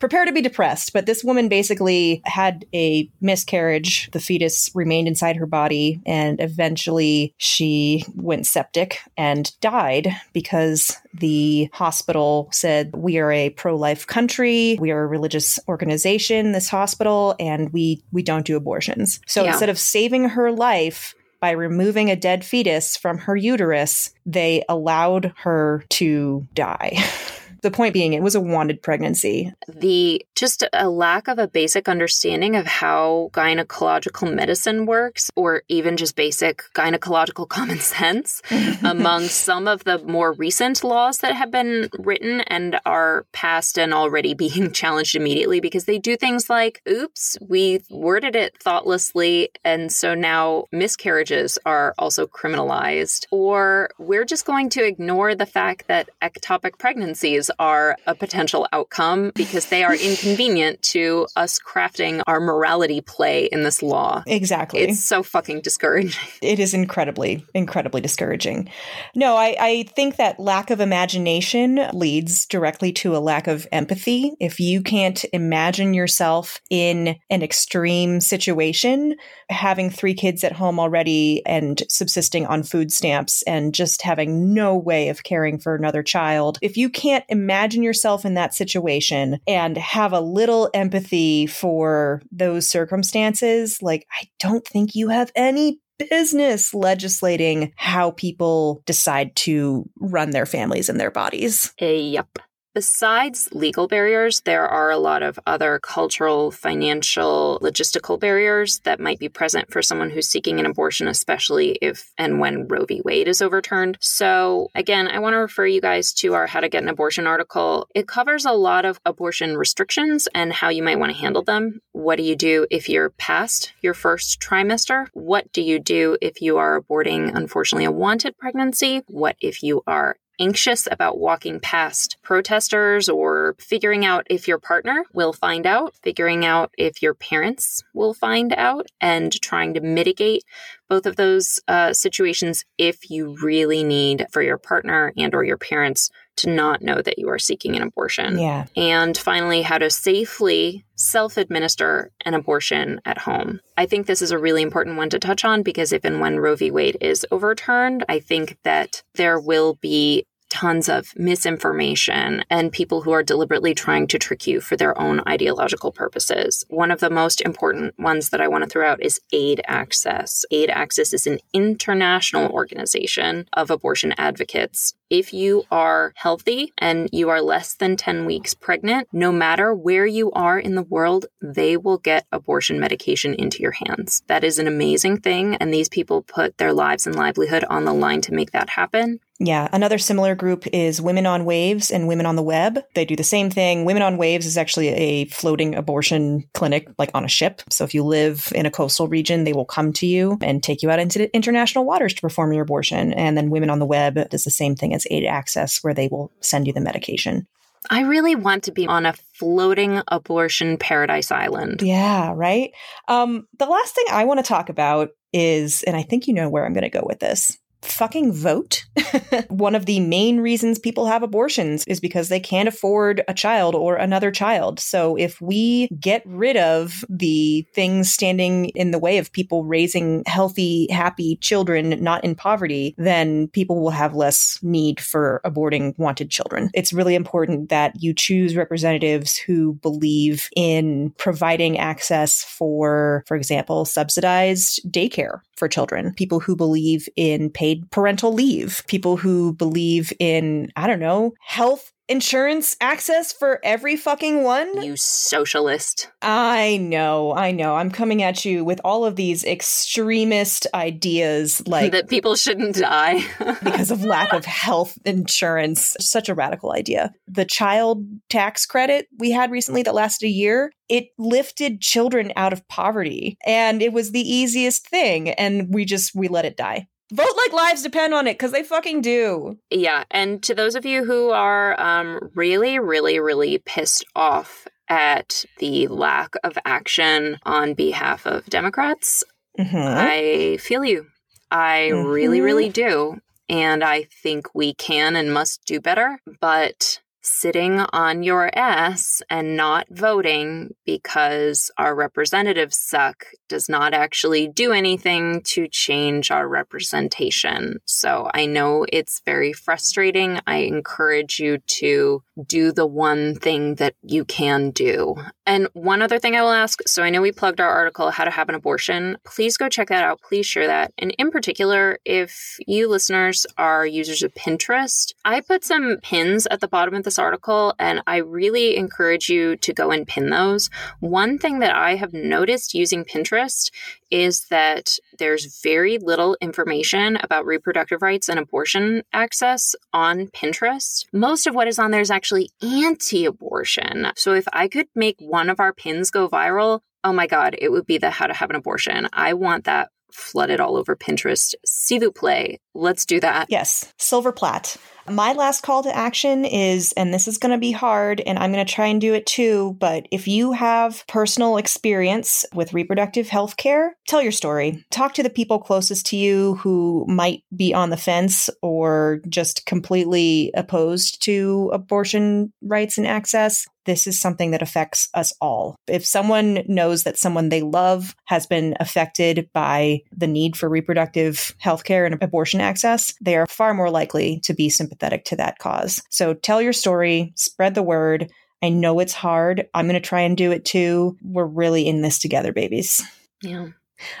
Prepare 0.00 0.24
to 0.24 0.32
be 0.32 0.40
depressed, 0.40 0.94
but 0.94 1.04
this 1.04 1.22
woman 1.22 1.48
basically 1.48 2.22
had 2.24 2.64
a 2.74 3.10
miscarriage. 3.20 4.10
The 4.12 4.20
fetus 4.20 4.70
remained 4.74 5.06
inside 5.06 5.36
her 5.36 5.46
body, 5.46 6.00
and 6.06 6.40
eventually 6.40 7.34
she 7.36 8.04
went 8.14 8.46
septic 8.46 9.00
and 9.18 9.52
died 9.60 10.08
because 10.32 10.96
the 11.12 11.68
hospital 11.74 12.48
said, 12.52 12.90
We 12.96 13.18
are 13.18 13.30
a 13.30 13.50
pro 13.50 13.76
life 13.76 14.06
country, 14.06 14.78
we 14.80 14.90
are 14.90 15.02
a 15.02 15.06
religious 15.06 15.58
organization, 15.68 16.52
this 16.52 16.70
hospital, 16.70 17.36
and 17.38 17.70
we, 17.70 18.02
we 18.12 18.22
don't 18.22 18.46
do 18.46 18.56
abortions. 18.56 19.20
So 19.26 19.44
yeah. 19.44 19.50
instead 19.50 19.68
of 19.68 19.78
saving 19.78 20.30
her 20.30 20.50
life, 20.50 21.14
by 21.44 21.50
removing 21.50 22.10
a 22.10 22.16
dead 22.16 22.42
fetus 22.42 22.96
from 22.96 23.18
her 23.18 23.36
uterus, 23.36 24.14
they 24.24 24.64
allowed 24.66 25.34
her 25.36 25.84
to 25.90 26.48
die. 26.54 26.96
The 27.64 27.70
point 27.70 27.94
being, 27.94 28.12
it 28.12 28.22
was 28.22 28.34
a 28.34 28.42
wanted 28.42 28.82
pregnancy. 28.82 29.50
The 29.66 30.22
just 30.34 30.64
a 30.74 30.90
lack 30.90 31.28
of 31.28 31.38
a 31.38 31.48
basic 31.48 31.88
understanding 31.88 32.56
of 32.56 32.66
how 32.66 33.30
gynecological 33.32 34.34
medicine 34.34 34.84
works, 34.84 35.30
or 35.34 35.62
even 35.68 35.96
just 35.96 36.14
basic 36.14 36.64
gynecological 36.74 37.48
common 37.56 37.78
sense 37.78 38.42
among 38.84 39.22
some 39.28 39.66
of 39.66 39.84
the 39.84 39.96
more 40.00 40.34
recent 40.34 40.84
laws 40.84 41.20
that 41.20 41.34
have 41.34 41.50
been 41.50 41.88
written 41.98 42.42
and 42.42 42.78
are 42.84 43.24
passed 43.32 43.78
and 43.78 43.94
already 43.94 44.34
being 44.44 44.70
challenged 44.70 45.16
immediately 45.16 45.60
because 45.60 45.86
they 45.86 45.98
do 45.98 46.18
things 46.18 46.50
like, 46.50 46.82
oops, 46.86 47.38
we 47.40 47.80
worded 47.88 48.36
it 48.36 48.58
thoughtlessly. 48.62 49.48
And 49.64 49.90
so 49.90 50.14
now 50.14 50.66
miscarriages 50.70 51.58
are 51.64 51.94
also 51.98 52.26
criminalized. 52.26 53.24
Or 53.30 53.88
we're 53.98 54.26
just 54.26 54.44
going 54.44 54.68
to 54.68 54.84
ignore 54.84 55.34
the 55.34 55.46
fact 55.46 55.88
that 55.88 56.10
ectopic 56.20 56.78
pregnancies 56.78 57.50
are 57.58 57.96
a 58.06 58.14
potential 58.14 58.66
outcome 58.72 59.32
because 59.34 59.66
they 59.66 59.84
are 59.84 59.94
inconvenient 59.94 60.82
to 60.82 61.26
us 61.36 61.58
crafting 61.58 62.22
our 62.26 62.40
morality 62.40 63.00
play 63.00 63.46
in 63.46 63.62
this 63.62 63.82
law. 63.82 64.22
Exactly. 64.26 64.80
It's 64.80 65.02
so 65.02 65.22
fucking 65.22 65.60
discouraging. 65.60 66.20
It 66.42 66.58
is 66.58 66.74
incredibly, 66.74 67.44
incredibly 67.54 68.00
discouraging. 68.00 68.68
No, 69.14 69.34
I, 69.36 69.56
I 69.58 69.82
think 69.94 70.16
that 70.16 70.38
lack 70.38 70.70
of 70.70 70.80
imagination 70.80 71.80
leads 71.92 72.46
directly 72.46 72.92
to 72.92 73.16
a 73.16 73.18
lack 73.18 73.46
of 73.46 73.66
empathy. 73.72 74.32
If 74.40 74.60
you 74.60 74.82
can't 74.82 75.24
imagine 75.32 75.94
yourself 75.94 76.60
in 76.70 77.16
an 77.30 77.42
extreme 77.42 78.20
situation, 78.20 79.16
having 79.48 79.90
three 79.90 80.14
kids 80.14 80.44
at 80.44 80.52
home 80.52 80.78
already 80.78 81.42
and 81.46 81.82
subsisting 81.88 82.46
on 82.46 82.62
food 82.62 82.92
stamps 82.92 83.42
and 83.42 83.74
just 83.74 84.02
having 84.02 84.52
no 84.52 84.76
way 84.76 85.08
of 85.08 85.24
caring 85.24 85.58
for 85.58 85.74
another 85.74 86.02
child, 86.02 86.58
if 86.60 86.76
you 86.76 86.90
can't 86.90 87.24
imagine 87.34 87.82
yourself 87.82 88.24
in 88.24 88.34
that 88.34 88.54
situation 88.54 89.38
and 89.46 89.76
have 89.76 90.12
a 90.12 90.20
little 90.20 90.70
empathy 90.72 91.46
for 91.46 92.22
those 92.32 92.66
circumstances, 92.68 93.78
like, 93.82 94.06
I 94.10 94.28
don't 94.40 94.66
think 94.66 94.94
you 94.94 95.08
have 95.08 95.30
any 95.34 95.80
business 96.10 96.72
legislating 96.72 97.72
how 97.76 98.12
people 98.12 98.82
decide 98.86 99.36
to 99.36 99.88
run 100.00 100.30
their 100.30 100.46
families 100.46 100.88
and 100.88 100.98
their 100.98 101.10
bodies. 101.10 101.72
Yep. 101.78 102.38
Besides 102.74 103.48
legal 103.52 103.86
barriers, 103.86 104.40
there 104.40 104.66
are 104.66 104.90
a 104.90 104.98
lot 104.98 105.22
of 105.22 105.38
other 105.46 105.78
cultural, 105.78 106.50
financial, 106.50 107.60
logistical 107.62 108.18
barriers 108.18 108.80
that 108.80 108.98
might 108.98 109.20
be 109.20 109.28
present 109.28 109.70
for 109.70 109.80
someone 109.80 110.10
who's 110.10 110.28
seeking 110.28 110.58
an 110.58 110.66
abortion, 110.66 111.06
especially 111.06 111.78
if 111.80 112.10
and 112.18 112.40
when 112.40 112.66
Roe 112.66 112.84
v. 112.84 113.00
Wade 113.04 113.28
is 113.28 113.40
overturned. 113.40 113.96
So, 114.00 114.70
again, 114.74 115.06
I 115.06 115.20
want 115.20 115.34
to 115.34 115.38
refer 115.38 115.66
you 115.66 115.80
guys 115.80 116.12
to 116.14 116.34
our 116.34 116.48
How 116.48 116.58
to 116.58 116.68
Get 116.68 116.82
an 116.82 116.88
Abortion 116.88 117.28
article. 117.28 117.86
It 117.94 118.08
covers 118.08 118.44
a 118.44 118.50
lot 118.50 118.84
of 118.84 118.98
abortion 119.04 119.56
restrictions 119.56 120.26
and 120.34 120.52
how 120.52 120.68
you 120.68 120.82
might 120.82 120.98
want 120.98 121.12
to 121.12 121.18
handle 121.18 121.44
them. 121.44 121.78
What 121.92 122.16
do 122.16 122.24
you 122.24 122.34
do 122.34 122.66
if 122.72 122.88
you're 122.88 123.10
past 123.10 123.72
your 123.82 123.94
first 123.94 124.40
trimester? 124.40 125.06
What 125.12 125.52
do 125.52 125.62
you 125.62 125.78
do 125.78 126.18
if 126.20 126.42
you 126.42 126.56
are 126.56 126.80
aborting, 126.80 127.36
unfortunately, 127.36 127.84
a 127.84 127.92
wanted 127.92 128.36
pregnancy? 128.36 129.02
What 129.06 129.36
if 129.40 129.62
you 129.62 129.84
are 129.86 130.16
anxious 130.40 130.88
about 130.90 131.18
walking 131.18 131.60
past 131.60 132.16
protesters 132.22 133.08
or 133.08 133.54
figuring 133.58 134.04
out 134.04 134.26
if 134.30 134.48
your 134.48 134.58
partner 134.58 135.04
will 135.12 135.32
find 135.32 135.66
out, 135.66 135.94
figuring 136.02 136.44
out 136.44 136.72
if 136.76 137.02
your 137.02 137.14
parents 137.14 137.82
will 137.92 138.14
find 138.14 138.52
out, 138.52 138.86
and 139.00 139.40
trying 139.40 139.74
to 139.74 139.80
mitigate 139.80 140.44
both 140.88 141.06
of 141.06 141.16
those 141.16 141.60
uh, 141.68 141.92
situations 141.92 142.64
if 142.78 143.10
you 143.10 143.36
really 143.42 143.84
need 143.84 144.26
for 144.30 144.42
your 144.42 144.58
partner 144.58 145.12
and 145.16 145.34
or 145.34 145.44
your 145.44 145.58
parents 145.58 146.10
to 146.36 146.50
not 146.50 146.82
know 146.82 147.00
that 147.00 147.18
you 147.18 147.28
are 147.28 147.38
seeking 147.38 147.76
an 147.76 147.82
abortion. 147.82 148.38
Yeah. 148.38 148.66
And 148.76 149.16
finally, 149.16 149.62
how 149.62 149.78
to 149.78 149.90
safely 149.90 150.84
self 150.96 151.36
administer 151.36 152.10
an 152.24 152.34
abortion 152.34 153.00
at 153.04 153.18
home. 153.18 153.60
I 153.76 153.86
think 153.86 154.06
this 154.06 154.22
is 154.22 154.30
a 154.30 154.38
really 154.38 154.62
important 154.62 154.96
one 154.96 155.10
to 155.10 155.18
touch 155.18 155.44
on 155.44 155.62
because 155.62 155.92
if 155.92 156.04
and 156.04 156.20
when 156.20 156.38
Roe 156.38 156.56
v. 156.56 156.70
Wade 156.70 156.96
is 157.00 157.26
overturned, 157.30 158.04
I 158.08 158.20
think 158.20 158.58
that 158.64 159.02
there 159.14 159.38
will 159.38 159.74
be 159.80 160.26
tons 160.54 160.88
of 160.88 161.12
misinformation 161.16 162.44
and 162.48 162.70
people 162.70 163.02
who 163.02 163.10
are 163.10 163.24
deliberately 163.24 163.74
trying 163.74 164.06
to 164.06 164.20
trick 164.20 164.46
you 164.46 164.60
for 164.60 164.76
their 164.76 164.96
own 164.96 165.20
ideological 165.26 165.90
purposes. 165.90 166.64
One 166.68 166.92
of 166.92 167.00
the 167.00 167.10
most 167.10 167.40
important 167.40 167.98
ones 167.98 168.30
that 168.30 168.40
I 168.40 168.46
want 168.46 168.62
to 168.62 168.70
throw 168.70 168.88
out 168.88 169.02
is 169.02 169.20
Aid 169.32 169.60
Access. 169.66 170.44
Aid 170.52 170.70
Access 170.70 171.12
is 171.12 171.26
an 171.26 171.40
international 171.52 172.52
organization 172.52 173.48
of 173.52 173.68
abortion 173.68 174.14
advocates 174.16 174.94
if 175.10 175.32
you 175.32 175.64
are 175.70 176.12
healthy 176.16 176.72
and 176.78 177.08
you 177.12 177.28
are 177.28 177.40
less 177.40 177.74
than 177.74 177.96
10 177.96 178.24
weeks 178.24 178.52
pregnant, 178.52 179.06
no 179.12 179.30
matter 179.30 179.72
where 179.72 180.06
you 180.06 180.32
are 180.32 180.58
in 180.58 180.74
the 180.74 180.82
world, 180.82 181.26
they 181.40 181.76
will 181.76 181.98
get 181.98 182.26
abortion 182.32 182.80
medication 182.80 183.32
into 183.34 183.62
your 183.62 183.76
hands. 183.86 184.22
That 184.26 184.42
is 184.42 184.58
an 184.58 184.66
amazing 184.66 185.20
thing. 185.20 185.54
And 185.56 185.72
these 185.72 185.88
people 185.88 186.22
put 186.22 186.58
their 186.58 186.72
lives 186.72 187.06
and 187.06 187.14
livelihood 187.14 187.64
on 187.70 187.84
the 187.84 187.92
line 187.92 188.22
to 188.22 188.34
make 188.34 188.50
that 188.50 188.70
happen. 188.70 189.20
Yeah, 189.46 189.68
another 189.72 189.98
similar 189.98 190.34
group 190.34 190.66
is 190.72 191.02
Women 191.02 191.26
on 191.26 191.44
Waves 191.44 191.90
and 191.90 192.08
Women 192.08 192.24
on 192.24 192.36
the 192.36 192.42
Web. 192.42 192.78
They 192.94 193.04
do 193.04 193.14
the 193.14 193.22
same 193.22 193.50
thing. 193.50 193.84
Women 193.84 194.02
on 194.02 194.16
Waves 194.16 194.46
is 194.46 194.56
actually 194.56 194.88
a 194.88 195.26
floating 195.26 195.74
abortion 195.74 196.44
clinic, 196.54 196.88
like 196.98 197.10
on 197.12 197.26
a 197.26 197.28
ship. 197.28 197.60
So 197.68 197.84
if 197.84 197.92
you 197.92 198.04
live 198.04 198.50
in 198.54 198.64
a 198.64 198.70
coastal 198.70 199.06
region, 199.06 199.44
they 199.44 199.52
will 199.52 199.66
come 199.66 199.92
to 199.94 200.06
you 200.06 200.38
and 200.40 200.62
take 200.62 200.82
you 200.82 200.90
out 200.90 200.98
into 200.98 201.32
international 201.34 201.84
waters 201.84 202.14
to 202.14 202.22
perform 202.22 202.54
your 202.54 202.62
abortion. 202.62 203.12
And 203.12 203.36
then 203.36 203.50
Women 203.50 203.68
on 203.68 203.80
the 203.80 203.86
Web 203.86 204.30
does 204.30 204.44
the 204.44 204.50
same 204.50 204.76
thing 204.76 204.94
as 204.94 205.06
Aid 205.10 205.26
Access, 205.26 205.84
where 205.84 205.94
they 205.94 206.08
will 206.08 206.32
send 206.40 206.66
you 206.66 206.72
the 206.72 206.80
medication. 206.80 207.46
I 207.90 208.00
really 208.00 208.34
want 208.34 208.64
to 208.64 208.72
be 208.72 208.86
on 208.86 209.04
a 209.04 209.12
floating 209.34 210.00
abortion 210.08 210.78
paradise 210.78 211.30
island. 211.30 211.82
Yeah, 211.82 212.32
right. 212.34 212.72
Um, 213.08 213.46
the 213.58 213.66
last 213.66 213.94
thing 213.94 214.06
I 214.10 214.24
want 214.24 214.38
to 214.38 214.48
talk 214.48 214.70
about 214.70 215.10
is, 215.34 215.82
and 215.82 215.94
I 215.94 216.02
think 216.02 216.26
you 216.26 216.32
know 216.32 216.48
where 216.48 216.64
I'm 216.64 216.72
going 216.72 216.84
to 216.84 216.88
go 216.88 217.04
with 217.06 217.18
this 217.18 217.58
fucking 217.84 218.32
vote. 218.32 218.84
One 219.48 219.74
of 219.74 219.86
the 219.86 220.00
main 220.00 220.40
reasons 220.40 220.78
people 220.78 221.06
have 221.06 221.22
abortions 221.22 221.84
is 221.86 222.00
because 222.00 222.28
they 222.28 222.40
can't 222.40 222.68
afford 222.68 223.22
a 223.28 223.34
child 223.34 223.74
or 223.74 223.96
another 223.96 224.30
child. 224.30 224.80
So 224.80 225.16
if 225.16 225.40
we 225.40 225.88
get 226.00 226.22
rid 226.26 226.56
of 226.56 227.04
the 227.08 227.66
things 227.74 228.12
standing 228.12 228.66
in 228.70 228.90
the 228.90 228.98
way 228.98 229.18
of 229.18 229.32
people 229.32 229.64
raising 229.64 230.22
healthy, 230.26 230.88
happy 230.90 231.36
children 231.36 232.02
not 232.02 232.24
in 232.24 232.34
poverty, 232.34 232.94
then 232.98 233.48
people 233.48 233.80
will 233.80 233.90
have 233.90 234.14
less 234.14 234.58
need 234.62 235.00
for 235.00 235.40
aborting 235.44 235.96
wanted 235.98 236.30
children. 236.30 236.70
It's 236.74 236.92
really 236.92 237.14
important 237.14 237.68
that 237.68 238.02
you 238.02 238.14
choose 238.14 238.56
representatives 238.56 239.36
who 239.36 239.74
believe 239.74 240.48
in 240.56 241.12
providing 241.18 241.78
access 241.78 242.44
for, 242.44 243.24
for 243.26 243.36
example, 243.36 243.84
subsidized 243.84 244.80
daycare 244.90 245.40
for 245.56 245.68
children, 245.68 246.12
people 246.14 246.40
who 246.40 246.56
believe 246.56 247.08
in 247.16 247.50
paid 247.50 247.73
parental 247.90 248.32
leave, 248.32 248.82
people 248.86 249.16
who 249.16 249.52
believe 249.54 250.12
in, 250.18 250.70
I 250.76 250.86
don't 250.86 251.00
know, 251.00 251.34
health 251.40 251.92
insurance 252.08 252.76
access 252.80 253.32
for 253.32 253.60
every 253.64 253.96
fucking 253.96 254.42
one? 254.42 254.82
You 254.82 254.96
socialist. 254.96 256.10
I 256.20 256.76
know, 256.76 257.34
I 257.34 257.50
know. 257.50 257.76
I'm 257.76 257.90
coming 257.90 258.22
at 258.22 258.44
you 258.44 258.64
with 258.64 258.80
all 258.84 259.04
of 259.04 259.16
these 259.16 259.44
extremist 259.44 260.66
ideas 260.74 261.66
like 261.66 261.92
that 261.92 262.08
people 262.08 262.36
shouldn't 262.36 262.76
die 262.76 263.20
because 263.62 263.90
of 263.90 264.04
lack 264.04 264.32
of 264.32 264.44
health 264.44 264.98
insurance. 265.04 265.96
Such 266.00 266.28
a 266.28 266.34
radical 266.34 266.72
idea. 266.72 267.12
The 267.26 267.44
child 267.44 268.04
tax 268.28 268.66
credit 268.66 269.06
we 269.18 269.30
had 269.30 269.50
recently 269.50 269.82
that 269.82 269.94
lasted 269.94 270.26
a 270.26 270.30
year, 270.30 270.72
it 270.88 271.06
lifted 271.18 271.80
children 271.80 272.32
out 272.36 272.52
of 272.52 272.66
poverty 272.68 273.38
and 273.46 273.82
it 273.82 273.92
was 273.92 274.10
the 274.10 274.20
easiest 274.20 274.88
thing 274.88 275.30
and 275.30 275.72
we 275.72 275.84
just 275.84 276.14
we 276.14 276.28
let 276.28 276.44
it 276.44 276.56
die. 276.56 276.86
Vote 277.14 277.36
like 277.36 277.52
lives 277.52 277.82
depend 277.82 278.12
on 278.12 278.26
it 278.26 278.34
because 278.34 278.50
they 278.50 278.64
fucking 278.64 279.00
do. 279.00 279.56
Yeah. 279.70 280.02
And 280.10 280.42
to 280.42 280.54
those 280.54 280.74
of 280.74 280.84
you 280.84 281.04
who 281.04 281.30
are 281.30 281.80
um, 281.80 282.32
really, 282.34 282.80
really, 282.80 283.20
really 283.20 283.58
pissed 283.58 284.04
off 284.16 284.66
at 284.88 285.44
the 285.58 285.86
lack 285.86 286.34
of 286.42 286.58
action 286.64 287.38
on 287.44 287.74
behalf 287.74 288.26
of 288.26 288.46
Democrats, 288.46 289.22
mm-hmm. 289.56 289.76
I 289.76 290.56
feel 290.60 290.84
you. 290.84 291.06
I 291.52 291.90
mm-hmm. 291.92 292.08
really, 292.08 292.40
really 292.40 292.68
do. 292.68 293.20
And 293.48 293.84
I 293.84 294.08
think 294.22 294.52
we 294.52 294.74
can 294.74 295.14
and 295.14 295.32
must 295.32 295.64
do 295.66 295.80
better. 295.80 296.18
But 296.40 296.98
sitting 297.24 297.80
on 297.80 298.22
your 298.22 298.50
ass 298.56 299.22
and 299.30 299.56
not 299.56 299.86
voting 299.90 300.74
because 300.84 301.70
our 301.78 301.94
representatives 301.94 302.78
suck 302.78 303.26
does 303.48 303.68
not 303.68 303.94
actually 303.94 304.48
do 304.48 304.72
anything 304.72 305.40
to 305.42 305.68
change 305.68 306.30
our 306.30 306.48
representation. 306.48 307.78
So 307.84 308.30
I 308.34 308.46
know 308.46 308.84
it's 308.92 309.20
very 309.24 309.52
frustrating. 309.52 310.40
I 310.46 310.58
encourage 310.58 311.38
you 311.38 311.58
to 311.58 312.22
do 312.46 312.72
the 312.72 312.86
one 312.86 313.36
thing 313.36 313.76
that 313.76 313.94
you 314.02 314.24
can 314.24 314.70
do. 314.70 315.14
And 315.46 315.68
one 315.72 316.02
other 316.02 316.18
thing 316.18 316.36
I 316.36 316.42
will 316.42 316.50
ask 316.50 316.80
so 316.86 317.02
I 317.02 317.10
know 317.10 317.20
we 317.20 317.32
plugged 317.32 317.60
our 317.60 317.68
article, 317.68 318.10
How 318.10 318.24
to 318.24 318.30
Have 318.30 318.48
an 318.48 318.54
Abortion. 318.54 319.18
Please 319.24 319.56
go 319.56 319.68
check 319.68 319.88
that 319.88 320.04
out. 320.04 320.20
Please 320.20 320.46
share 320.46 320.66
that. 320.66 320.92
And 320.98 321.14
in 321.18 321.30
particular, 321.30 321.98
if 322.04 322.58
you 322.66 322.88
listeners 322.88 323.46
are 323.56 323.86
users 323.86 324.22
of 324.22 324.34
Pinterest, 324.34 325.12
I 325.24 325.40
put 325.40 325.64
some 325.64 325.98
pins 326.02 326.46
at 326.50 326.60
the 326.60 326.68
bottom 326.68 326.94
of 326.94 327.04
this 327.14 327.18
article, 327.20 327.74
and 327.78 328.02
I 328.08 328.16
really 328.16 328.76
encourage 328.76 329.28
you 329.28 329.56
to 329.58 329.72
go 329.72 329.92
and 329.92 330.06
pin 330.06 330.30
those. 330.30 330.68
One 330.98 331.38
thing 331.38 331.60
that 331.60 331.74
I 331.74 331.94
have 331.94 332.12
noticed 332.12 332.74
using 332.74 333.04
Pinterest 333.04 333.70
is 334.10 334.46
that 334.50 334.98
there's 335.18 335.60
very 335.62 335.98
little 335.98 336.36
information 336.40 337.16
about 337.22 337.46
reproductive 337.46 338.02
rights 338.02 338.28
and 338.28 338.40
abortion 338.40 339.02
access 339.12 339.76
on 339.92 340.26
Pinterest. 340.28 341.06
Most 341.12 341.46
of 341.46 341.54
what 341.54 341.68
is 341.68 341.78
on 341.78 341.92
there 341.92 342.00
is 342.00 342.10
actually 342.10 342.50
anti 342.60 343.26
abortion. 343.26 344.08
So 344.16 344.34
if 344.34 344.46
I 344.52 344.66
could 344.66 344.88
make 344.96 345.16
one 345.20 345.50
of 345.50 345.60
our 345.60 345.72
pins 345.72 346.10
go 346.10 346.28
viral, 346.28 346.80
oh 347.04 347.12
my 347.12 347.28
God, 347.28 347.54
it 347.58 347.70
would 347.70 347.86
be 347.86 347.98
the 347.98 348.10
how 348.10 348.26
to 348.26 348.34
have 348.34 348.50
an 348.50 348.56
abortion. 348.56 349.08
I 349.12 349.34
want 349.34 349.64
that 349.64 349.90
flooded 350.10 350.58
all 350.60 350.76
over 350.76 350.96
Pinterest. 350.96 351.54
Vous 351.64 352.10
plaît, 352.10 352.58
let's 352.74 353.06
do 353.06 353.20
that. 353.20 353.46
Yes, 353.50 353.92
silver 353.98 354.32
plat. 354.32 354.76
My 355.08 355.34
last 355.34 355.62
call 355.62 355.82
to 355.82 355.94
action 355.94 356.44
is, 356.46 356.92
and 356.92 357.12
this 357.12 357.28
is 357.28 357.36
going 357.36 357.52
to 357.52 357.58
be 357.58 357.72
hard, 357.72 358.20
and 358.20 358.38
I'm 358.38 358.52
going 358.52 358.64
to 358.64 358.72
try 358.72 358.86
and 358.86 359.00
do 359.00 359.12
it 359.12 359.26
too, 359.26 359.76
but 359.78 360.06
if 360.10 360.26
you 360.26 360.52
have 360.52 361.04
personal 361.06 361.58
experience 361.58 362.44
with 362.54 362.72
reproductive 362.72 363.28
health 363.28 363.58
care, 363.58 363.96
tell 364.08 364.22
your 364.22 364.32
story. 364.32 364.84
Talk 364.90 365.14
to 365.14 365.22
the 365.22 365.30
people 365.30 365.58
closest 365.58 366.06
to 366.06 366.16
you 366.16 366.54
who 366.56 367.04
might 367.06 367.44
be 367.54 367.74
on 367.74 367.90
the 367.90 367.96
fence 367.98 368.48
or 368.62 369.20
just 369.28 369.66
completely 369.66 370.50
opposed 370.54 371.22
to 371.24 371.70
abortion 371.74 372.52
rights 372.62 372.96
and 372.96 373.06
access 373.06 373.66
this 373.84 374.06
is 374.06 374.18
something 374.18 374.50
that 374.52 374.62
affects 374.62 375.08
us 375.14 375.32
all. 375.40 375.76
If 375.86 376.06
someone 376.06 376.62
knows 376.66 377.04
that 377.04 377.18
someone 377.18 377.48
they 377.48 377.60
love 377.60 378.16
has 378.24 378.46
been 378.46 378.74
affected 378.80 379.50
by 379.52 380.00
the 380.16 380.26
need 380.26 380.56
for 380.56 380.68
reproductive 380.68 381.54
health 381.58 381.84
care 381.84 382.06
and 382.06 382.20
abortion 382.22 382.62
access, 382.62 383.14
they 383.20 383.36
are 383.36 383.46
far 383.46 383.74
more 383.74 383.90
likely 383.90 384.40
to 384.44 384.54
be 384.54 384.70
sympathetic 384.70 384.93
to 385.00 385.36
that 385.36 385.58
cause. 385.58 386.02
So 386.10 386.34
tell 386.34 386.60
your 386.60 386.72
story, 386.72 387.32
spread 387.36 387.74
the 387.74 387.82
word. 387.82 388.30
I 388.62 388.70
know 388.70 389.00
it's 389.00 389.12
hard. 389.12 389.68
I'm 389.74 389.86
going 389.86 390.00
to 390.00 390.06
try 390.06 390.22
and 390.22 390.36
do 390.36 390.50
it 390.52 390.64
too. 390.64 391.16
We're 391.22 391.44
really 391.44 391.86
in 391.86 392.02
this 392.02 392.18
together, 392.18 392.52
babies. 392.52 393.02
Yeah. 393.42 393.68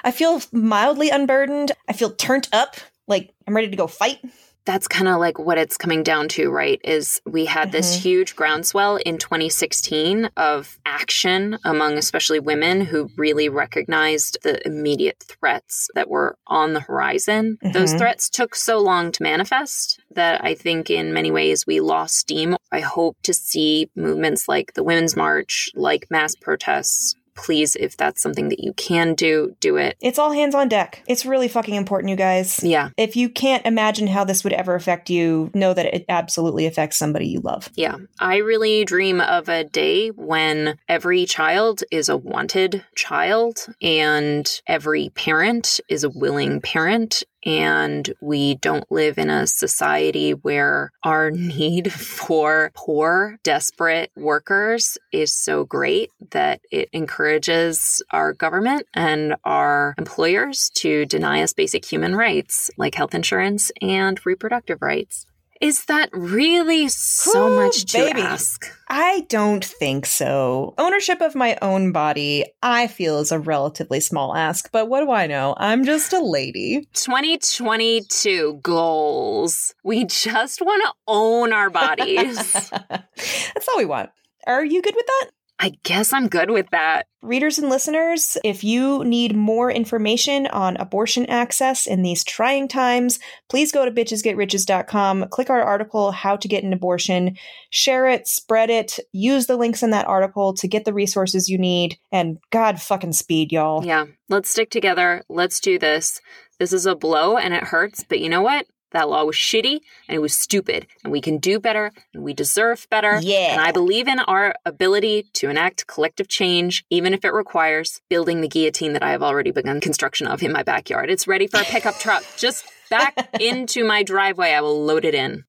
I 0.02 0.10
feel 0.10 0.42
mildly 0.52 1.10
unburdened. 1.10 1.72
I 1.88 1.94
feel 1.94 2.10
turned 2.10 2.48
up, 2.52 2.76
like 3.08 3.32
I'm 3.46 3.56
ready 3.56 3.70
to 3.70 3.76
go 3.76 3.86
fight 3.86 4.18
that's 4.64 4.88
kind 4.88 5.08
of 5.08 5.18
like 5.18 5.38
what 5.38 5.58
it's 5.58 5.76
coming 5.76 6.02
down 6.02 6.28
to, 6.28 6.50
right? 6.50 6.80
Is 6.84 7.20
we 7.26 7.44
had 7.44 7.68
mm-hmm. 7.68 7.72
this 7.72 8.02
huge 8.02 8.34
groundswell 8.34 8.96
in 8.96 9.18
2016 9.18 10.30
of 10.36 10.78
action 10.86 11.58
among 11.64 11.98
especially 11.98 12.40
women 12.40 12.80
who 12.80 13.10
really 13.16 13.48
recognized 13.48 14.38
the 14.42 14.66
immediate 14.66 15.22
threats 15.22 15.88
that 15.94 16.08
were 16.08 16.38
on 16.46 16.72
the 16.72 16.80
horizon. 16.80 17.58
Mm-hmm. 17.62 17.72
Those 17.72 17.92
threats 17.92 18.30
took 18.30 18.54
so 18.54 18.78
long 18.78 19.12
to 19.12 19.22
manifest 19.22 20.00
that 20.14 20.42
I 20.44 20.54
think 20.54 20.90
in 20.90 21.12
many 21.12 21.30
ways 21.30 21.66
we 21.66 21.80
lost 21.80 22.16
steam. 22.16 22.56
I 22.72 22.80
hope 22.80 23.16
to 23.24 23.34
see 23.34 23.90
movements 23.94 24.48
like 24.48 24.74
the 24.74 24.82
Women's 24.82 25.16
March, 25.16 25.70
like 25.74 26.06
mass 26.10 26.34
protests, 26.34 27.16
please, 27.34 27.76
if 27.76 27.96
that's 27.96 28.22
something 28.22 28.48
that 28.48 28.60
you 28.60 28.72
can 28.74 29.14
do, 29.14 29.56
do 29.60 29.76
it. 29.76 29.96
It's 30.00 30.18
all 30.18 30.32
hands 30.32 30.54
on 30.54 30.68
deck. 30.68 31.02
It's 31.06 31.26
really 31.26 31.48
fucking 31.48 31.74
important, 31.74 32.10
you 32.10 32.16
guys. 32.16 32.62
Yeah. 32.62 32.90
If 32.96 33.16
you 33.16 33.28
can't 33.28 33.66
imagine 33.66 34.06
how 34.06 34.24
this 34.24 34.44
would 34.44 34.52
ever 34.52 34.74
affect 34.74 35.10
you, 35.10 35.50
know 35.54 35.74
that 35.74 35.94
it 35.94 36.04
absolutely 36.08 36.66
affects 36.66 36.96
somebody 36.96 37.28
you 37.28 37.40
love. 37.40 37.68
Yeah. 37.74 37.96
I 38.18 38.38
really 38.38 38.84
dream 38.84 39.20
of 39.20 39.48
a 39.48 39.64
day 39.64 40.08
when 40.08 40.78
every 40.88 41.26
child 41.26 41.82
is 41.90 42.08
a 42.08 42.16
wanted 42.16 42.84
child 42.96 43.66
and 43.82 44.48
every 44.66 45.10
parent 45.10 45.80
is 45.88 46.04
a 46.04 46.10
willing 46.10 46.60
parent 46.60 47.22
and 47.44 48.12
we 48.20 48.56
don't 48.56 48.90
live 48.90 49.18
in 49.18 49.30
a 49.30 49.46
society 49.46 50.32
where 50.32 50.90
our 51.02 51.30
need 51.32 51.92
for 51.92 52.70
poor, 52.74 53.38
desperate 53.42 54.10
workers 54.16 54.98
is 55.12 55.32
so 55.32 55.64
great 55.64 56.10
that 56.30 56.60
it 56.70 56.88
encourages 56.92 58.02
our 58.10 58.32
government 58.32 58.86
and 58.94 59.36
our 59.44 59.94
employers 59.98 60.70
to 60.74 61.06
deny 61.06 61.42
us 61.42 61.52
basic 61.52 61.84
human 61.84 62.14
rights 62.14 62.70
like 62.76 62.94
health 62.94 63.14
insurance 63.14 63.70
and 63.80 64.24
reproductive 64.24 64.80
rights. 64.82 65.26
Is 65.60 65.84
that 65.86 66.10
really 66.12 66.88
so 66.88 67.48
Ooh, 67.48 67.56
much 67.56 67.84
to 67.86 67.98
baby. 67.98 68.20
ask? 68.20 68.66
I 68.88 69.20
don't 69.28 69.64
think 69.64 70.04
so. 70.06 70.74
Ownership 70.78 71.20
of 71.20 71.34
my 71.34 71.56
own 71.62 71.92
body, 71.92 72.44
I 72.62 72.86
feel, 72.86 73.18
is 73.20 73.32
a 73.32 73.38
relatively 73.38 74.00
small 74.00 74.34
ask, 74.36 74.70
but 74.72 74.88
what 74.88 75.00
do 75.00 75.10
I 75.10 75.26
know? 75.26 75.54
I'm 75.56 75.84
just 75.84 76.12
a 76.12 76.20
lady. 76.22 76.88
2022 76.94 78.60
goals. 78.62 79.74
We 79.84 80.04
just 80.04 80.60
want 80.60 80.82
to 80.84 80.92
own 81.06 81.52
our 81.52 81.70
bodies. 81.70 82.70
That's 83.16 83.68
all 83.68 83.78
we 83.78 83.84
want. 83.84 84.10
Are 84.46 84.64
you 84.64 84.82
good 84.82 84.94
with 84.94 85.06
that? 85.06 85.30
I 85.58 85.72
guess 85.84 86.12
I'm 86.12 86.28
good 86.28 86.50
with 86.50 86.68
that. 86.70 87.06
Readers 87.22 87.58
and 87.58 87.70
listeners, 87.70 88.36
if 88.44 88.64
you 88.64 89.04
need 89.04 89.36
more 89.36 89.70
information 89.70 90.46
on 90.48 90.76
abortion 90.76 91.26
access 91.26 91.86
in 91.86 92.02
these 92.02 92.24
trying 92.24 92.68
times, 92.68 93.18
please 93.48 93.70
go 93.70 93.84
to 93.84 93.90
bitchesgetriches.com, 93.90 95.28
click 95.28 95.50
our 95.50 95.62
article, 95.62 96.10
How 96.10 96.36
to 96.36 96.48
Get 96.48 96.64
an 96.64 96.72
Abortion, 96.72 97.36
share 97.70 98.08
it, 98.08 98.26
spread 98.26 98.68
it, 98.68 98.98
use 99.12 99.46
the 99.46 99.56
links 99.56 99.82
in 99.82 99.90
that 99.90 100.08
article 100.08 100.54
to 100.54 100.68
get 100.68 100.84
the 100.84 100.92
resources 100.92 101.48
you 101.48 101.56
need, 101.56 101.98
and 102.10 102.38
God 102.50 102.82
fucking 102.82 103.12
speed, 103.12 103.52
y'all. 103.52 103.84
Yeah, 103.84 104.06
let's 104.28 104.50
stick 104.50 104.70
together. 104.70 105.22
Let's 105.28 105.60
do 105.60 105.78
this. 105.78 106.20
This 106.58 106.72
is 106.72 106.84
a 106.84 106.94
blow 106.94 107.36
and 107.36 107.54
it 107.54 107.64
hurts, 107.64 108.04
but 108.04 108.20
you 108.20 108.28
know 108.28 108.42
what? 108.42 108.66
That 108.94 109.08
law 109.08 109.24
was 109.24 109.34
shitty 109.34 109.80
and 110.08 110.16
it 110.16 110.20
was 110.20 110.32
stupid, 110.34 110.86
and 111.02 111.12
we 111.12 111.20
can 111.20 111.38
do 111.38 111.58
better 111.58 111.90
and 112.14 112.22
we 112.22 112.32
deserve 112.32 112.86
better. 112.90 113.18
Yeah. 113.20 113.52
And 113.52 113.60
I 113.60 113.72
believe 113.72 114.06
in 114.06 114.20
our 114.20 114.54
ability 114.64 115.26
to 115.34 115.50
enact 115.50 115.88
collective 115.88 116.28
change, 116.28 116.84
even 116.90 117.12
if 117.12 117.24
it 117.24 117.32
requires 117.32 118.00
building 118.08 118.40
the 118.40 118.48
guillotine 118.48 118.92
that 118.92 119.02
I 119.02 119.10
have 119.10 119.22
already 119.22 119.50
begun 119.50 119.80
construction 119.80 120.28
of 120.28 120.44
in 120.44 120.52
my 120.52 120.62
backyard. 120.62 121.10
It's 121.10 121.26
ready 121.26 121.48
for 121.48 121.60
a 121.60 121.64
pickup 121.64 121.98
truck. 121.98 122.22
Just 122.36 122.64
back 122.88 123.36
into 123.40 123.84
my 123.84 124.04
driveway. 124.04 124.52
I 124.52 124.60
will 124.60 124.84
load 124.84 125.04
it 125.04 125.14
in. 125.14 125.44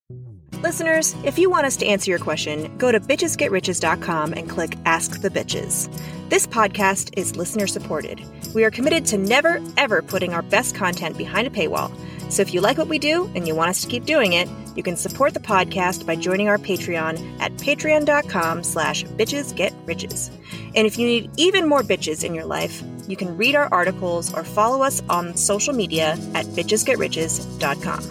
Listeners, 0.62 1.16
if 1.24 1.38
you 1.38 1.48
want 1.48 1.68
us 1.68 1.78
to 1.78 1.86
answer 1.86 2.10
your 2.10 2.18
question, 2.18 2.76
go 2.80 2.92
to 2.92 3.00
bitchesgetriches.com 3.00 4.34
and 4.34 4.50
click 4.50 4.76
Ask 4.86 5.22
the 5.22 5.30
Bitches. 5.30 5.88
This 6.30 6.48
podcast 6.48 7.14
is 7.16 7.36
listener 7.36 7.68
supported. 7.68 8.24
We 8.56 8.64
are 8.64 8.72
committed 8.72 9.06
to 9.08 9.18
never, 9.20 9.62
ever 9.78 10.02
putting 10.02 10.34
our 10.34 10.42
best 10.42 10.74
content 10.74 11.20
behind 11.20 11.46
a 11.46 11.52
paywall. 11.52 11.96
So 12.30 12.42
if 12.42 12.54
you 12.54 12.62
like 12.62 12.78
what 12.78 12.88
we 12.88 13.00
do 13.00 13.32
and 13.36 13.48
you 13.48 13.56
want 13.56 13.70
us 13.70 13.82
to 13.82 13.88
keep 13.88 14.06
doing 14.06 14.34
it, 14.34 14.50
you 14.76 14.84
can 14.84 14.98
support 14.98 15.34
the 15.34 15.40
podcast 15.40 16.06
by 16.06 16.16
joining 16.16 16.50
our 16.50 16.58
Patreon 16.58 17.40
at 17.40 17.54
patreon.com 17.54 18.64
slash 18.64 19.04
bitchesgetriches. 19.06 20.32
And 20.76 20.86
if 20.86 20.98
you 20.98 21.08
need 21.08 21.32
even 21.38 21.68
more 21.68 21.82
bitches 21.82 22.24
in 22.24 22.34
your 22.34 22.46
life, 22.46 22.84
you 23.08 23.16
can 23.16 23.38
read 23.38 23.56
our 23.56 23.72
articles 23.72 24.34
or 24.34 24.44
follow 24.44 24.84
us 24.84 25.02
on 25.10 25.38
social 25.38 25.74
media 25.74 26.18
at 26.34 26.46
bitchesgetriches.com. 26.48 28.02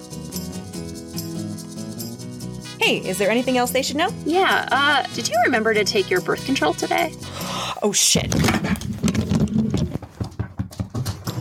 Hey, 2.80 2.98
is 2.98 3.18
there 3.18 3.30
anything 3.30 3.56
else 3.56 3.70
they 3.70 3.82
should 3.82 3.96
know? 3.96 4.10
Yeah, 4.24 4.68
uh, 4.70 5.06
did 5.14 5.28
you 5.28 5.36
remember 5.44 5.74
to 5.74 5.84
take 5.84 6.10
your 6.10 6.20
birth 6.20 6.44
control 6.44 6.74
today? 6.74 7.12
Oh 7.82 7.92
shit. 7.92 8.30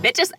Bitches, 0.02 0.32